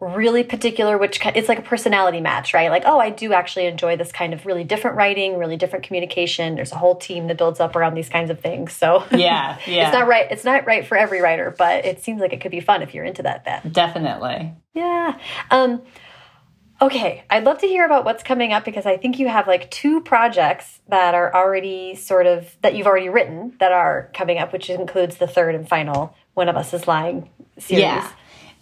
[0.00, 2.70] really particular which it's like a personality match right?
[2.70, 6.54] Like oh i do actually enjoy this kind of really different writing really different communication.
[6.54, 8.72] There's a whole team that builds up around these kinds of things.
[8.72, 9.88] So yeah yeah.
[9.88, 12.50] it's not right it's not right for every writer but it seems like it could
[12.50, 13.72] be fun if you're into that then.
[13.72, 14.54] Definitely.
[14.74, 15.18] Yeah.
[15.50, 15.82] Um
[16.82, 19.70] okay i'd love to hear about what's coming up because i think you have like
[19.70, 24.50] two projects that are already sort of that you've already written that are coming up
[24.50, 27.28] which includes the third and final one of us is lying
[27.58, 27.82] series.
[27.82, 28.10] Yeah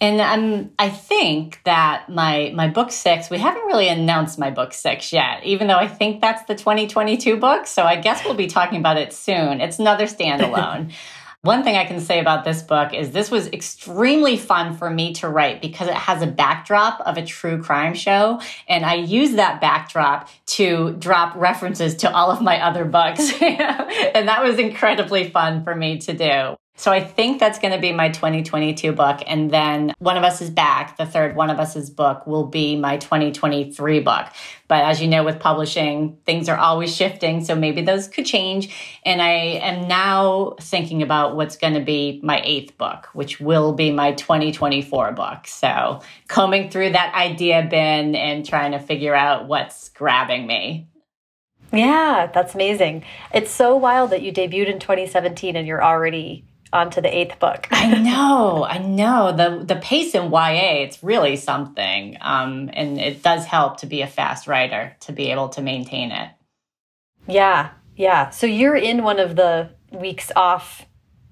[0.01, 4.73] and um, I think that my my book six, we haven't really announced my book
[4.73, 7.67] six yet, even though I think that's the 2022 book.
[7.67, 9.61] So I guess we'll be talking about it soon.
[9.61, 10.93] It's another standalone.
[11.41, 15.13] One thing I can say about this book is this was extremely fun for me
[15.15, 18.41] to write because it has a backdrop of a true crime show.
[18.67, 23.31] And I use that backdrop to drop references to all of my other books.
[23.41, 26.57] and that was incredibly fun for me to do.
[26.79, 29.19] So I think that's going to be my 2022 book.
[29.27, 32.77] And then One of Us is Back, the third One of Us's book, will be
[32.77, 34.27] my 2023 book.
[34.69, 37.43] But as you know, with publishing, things are always shifting.
[37.43, 38.73] So maybe those could change.
[39.03, 43.73] And I am now thinking about what's going to be my eighth book, which will
[43.73, 45.47] be my 2024 book.
[45.47, 45.99] So
[46.29, 50.87] combing through that idea bin and trying to figure out what's grabbing me.
[51.73, 53.03] Yeah, that's amazing.
[53.33, 57.67] It's so wild that you debuted in 2017 and you're already onto the eighth book.
[57.71, 59.31] I know, I know.
[59.31, 62.17] The the pace in YA, it's really something.
[62.21, 66.11] Um, and it does help to be a fast writer to be able to maintain
[66.11, 66.29] it.
[67.27, 68.29] Yeah, yeah.
[68.29, 70.85] So you're in one of the weeks off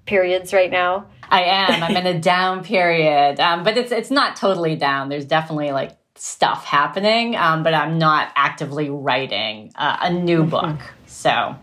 [0.06, 1.06] periods right now.
[1.30, 1.82] I am.
[1.82, 5.08] I'm in a down period, um, but it's it's not totally down.
[5.08, 10.50] There's definitely like stuff happening, um, but I'm not actively writing uh, a new mm-hmm.
[10.50, 10.80] book.
[11.06, 11.56] So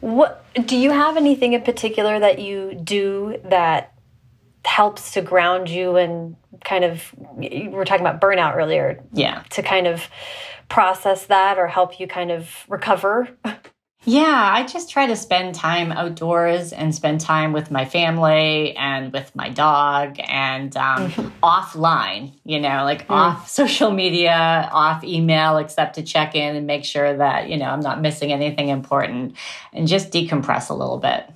[0.00, 3.94] what do you have anything in particular that you do that
[4.64, 9.02] helps to ground you and kind of we were talking about burnout earlier.
[9.12, 9.42] Yeah.
[9.50, 10.08] To kind of
[10.68, 13.28] process that or help you kind of recover?
[14.08, 19.12] Yeah, I just try to spend time outdoors and spend time with my family and
[19.12, 21.28] with my dog and um, mm-hmm.
[21.44, 23.10] offline, you know, like mm.
[23.10, 27.66] off social media, off email, except to check in and make sure that, you know,
[27.66, 29.36] I'm not missing anything important
[29.74, 31.30] and just decompress a little bit.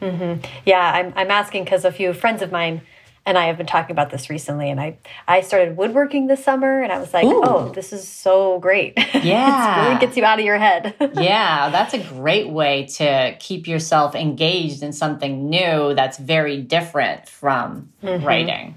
[0.00, 0.46] Mm-hmm.
[0.64, 2.80] Yeah, I'm, I'm asking because a few friends of mine
[3.26, 4.70] and I have been talking about this recently.
[4.70, 7.42] And I I started woodworking this summer, and I was like, Ooh.
[7.44, 8.98] oh, this is so great.
[9.24, 10.94] Yeah, it really gets you out of your head.
[11.14, 17.26] yeah, that's a great way to keep yourself engaged in something new that's very different
[17.28, 18.26] from mm -hmm.
[18.26, 18.74] writing.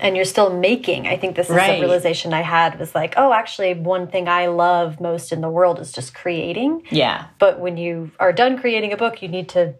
[0.00, 1.06] And you're still making.
[1.06, 1.78] I think this is right.
[1.78, 5.50] a realization I had was like, oh, actually, one thing I love most in the
[5.50, 6.82] world is just creating.
[6.90, 7.24] Yeah.
[7.38, 9.74] But when you are done creating a book, you need to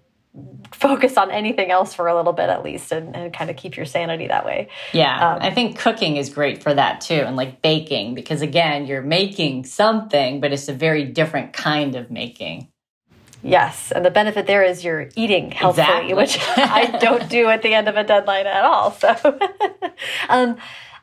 [0.72, 3.76] focus on anything else for a little bit at least and, and kind of keep
[3.76, 4.68] your sanity that way.
[4.92, 5.34] Yeah.
[5.34, 7.14] Um, I think cooking is great for that too.
[7.14, 12.10] And like baking, because again, you're making something, but it's a very different kind of
[12.10, 12.68] making.
[13.42, 16.14] Yes, and the benefit there is you're eating healthfully, exactly.
[16.14, 18.90] which I don't do at the end of a deadline at all.
[18.90, 19.38] So,
[20.28, 20.56] um,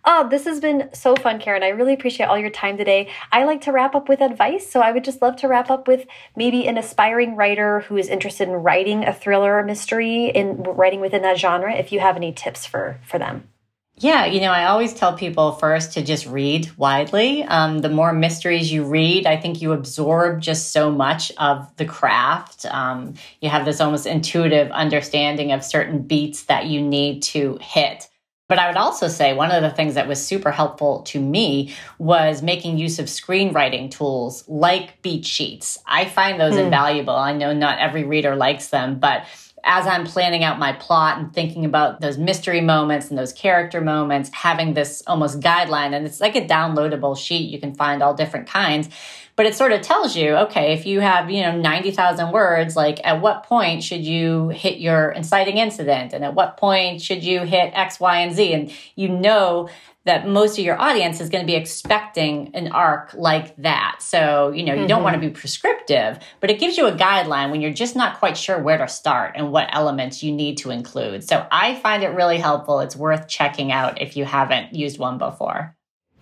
[0.06, 1.64] oh, this has been so fun, Karen.
[1.64, 3.10] I really appreciate all your time today.
[3.32, 5.88] I like to wrap up with advice, so I would just love to wrap up
[5.88, 6.06] with
[6.36, 11.02] maybe an aspiring writer who is interested in writing a thriller or mystery in writing
[11.02, 11.74] within that genre.
[11.74, 13.50] If you have any tips for for them.
[13.98, 17.44] Yeah, you know, I always tell people first to just read widely.
[17.44, 21.86] Um, the more mysteries you read, I think you absorb just so much of the
[21.86, 22.66] craft.
[22.66, 28.10] Um, you have this almost intuitive understanding of certain beats that you need to hit.
[28.48, 31.74] But I would also say one of the things that was super helpful to me
[31.98, 35.80] was making use of screenwriting tools like beat sheets.
[35.88, 36.60] I find those hmm.
[36.60, 37.16] invaluable.
[37.16, 39.26] I know not every reader likes them, but
[39.66, 43.82] as I'm planning out my plot and thinking about those mystery moments and those character
[43.82, 47.50] moments, having this almost guideline, and it's like a downloadable sheet.
[47.50, 48.90] You can find all different kinds,
[49.36, 53.00] but it sort of tells you, okay, if you have, you know, 90,000 words, like
[53.04, 56.14] at what point should you hit your inciting incident?
[56.14, 58.54] And at what point should you hit X, Y, and Z?
[58.54, 59.70] And you know
[60.06, 63.98] that most of your audience is going to be expecting an arc like that.
[64.00, 64.88] So, you know, you mm-hmm.
[64.88, 68.20] don't want to be prescriptive, but it gives you a guideline when you're just not
[68.20, 71.28] quite sure where to start and what elements you need to include.
[71.28, 72.82] So, I find it really helpful.
[72.82, 75.76] It's worth checking out if you haven't used one before.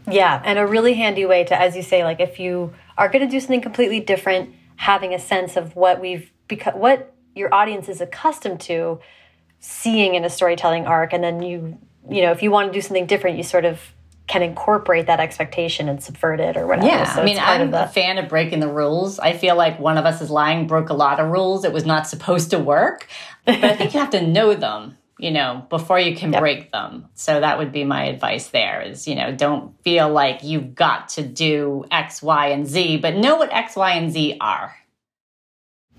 [0.10, 3.26] Yeah, and a really handy way to as you say like if you are going
[3.26, 7.90] to do something completely different, having a sense of what we've because what your audience
[7.90, 9.00] is accustomed to
[9.60, 11.78] seeing in a storytelling arc and then you
[12.10, 13.80] you know, if you want to do something different, you sort of
[14.28, 16.88] can incorporate that expectation and subvert it or whatever.
[16.88, 17.86] Yeah, so I mean, I'm the...
[17.86, 19.20] a fan of breaking the rules.
[19.20, 21.66] I feel like one of us is lying broke a lot of rules.
[21.66, 23.08] It was not supposed to work,
[23.46, 26.42] but I think you have to know them, you know, before you can yep.
[26.42, 27.08] break them.
[27.14, 28.50] So that would be my advice.
[28.50, 32.98] There is, you know, don't feel like you've got to do X, Y, and Z,
[32.98, 34.76] but know what X, Y, and Z are.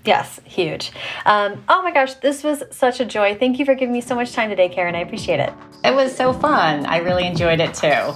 [0.05, 0.91] Yes, huge.
[1.25, 3.35] Um, oh my gosh, this was such a joy.
[3.35, 4.93] Thank you for giving me so much time today, Karen.
[4.93, 5.51] I appreciate it.
[5.83, 6.85] It was so fun.
[6.85, 8.13] I really enjoyed it too.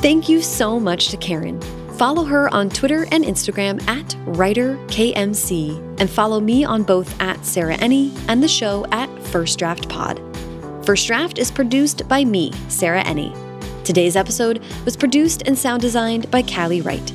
[0.00, 1.60] Thank you so much to Karen.
[2.02, 7.76] Follow her on Twitter and Instagram at WriterKMC, and follow me on both at Sarah
[7.76, 10.20] Enni and the show at First Draft Pod.
[10.84, 13.32] First Draft is produced by me, Sarah Enni.
[13.84, 17.06] Today's episode was produced and sound designed by Callie Wright.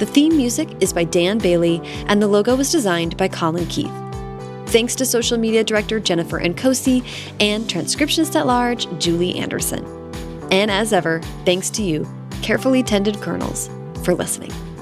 [0.00, 3.92] The theme music is by Dan Bailey, and the logo was designed by Colin Keith.
[4.66, 7.06] Thanks to social media director Jennifer Nkosi
[7.38, 9.84] and transcriptionist at large Julie Anderson.
[10.50, 12.04] And as ever, thanks to you,
[12.42, 13.70] carefully tended kernels,
[14.04, 14.73] for listening.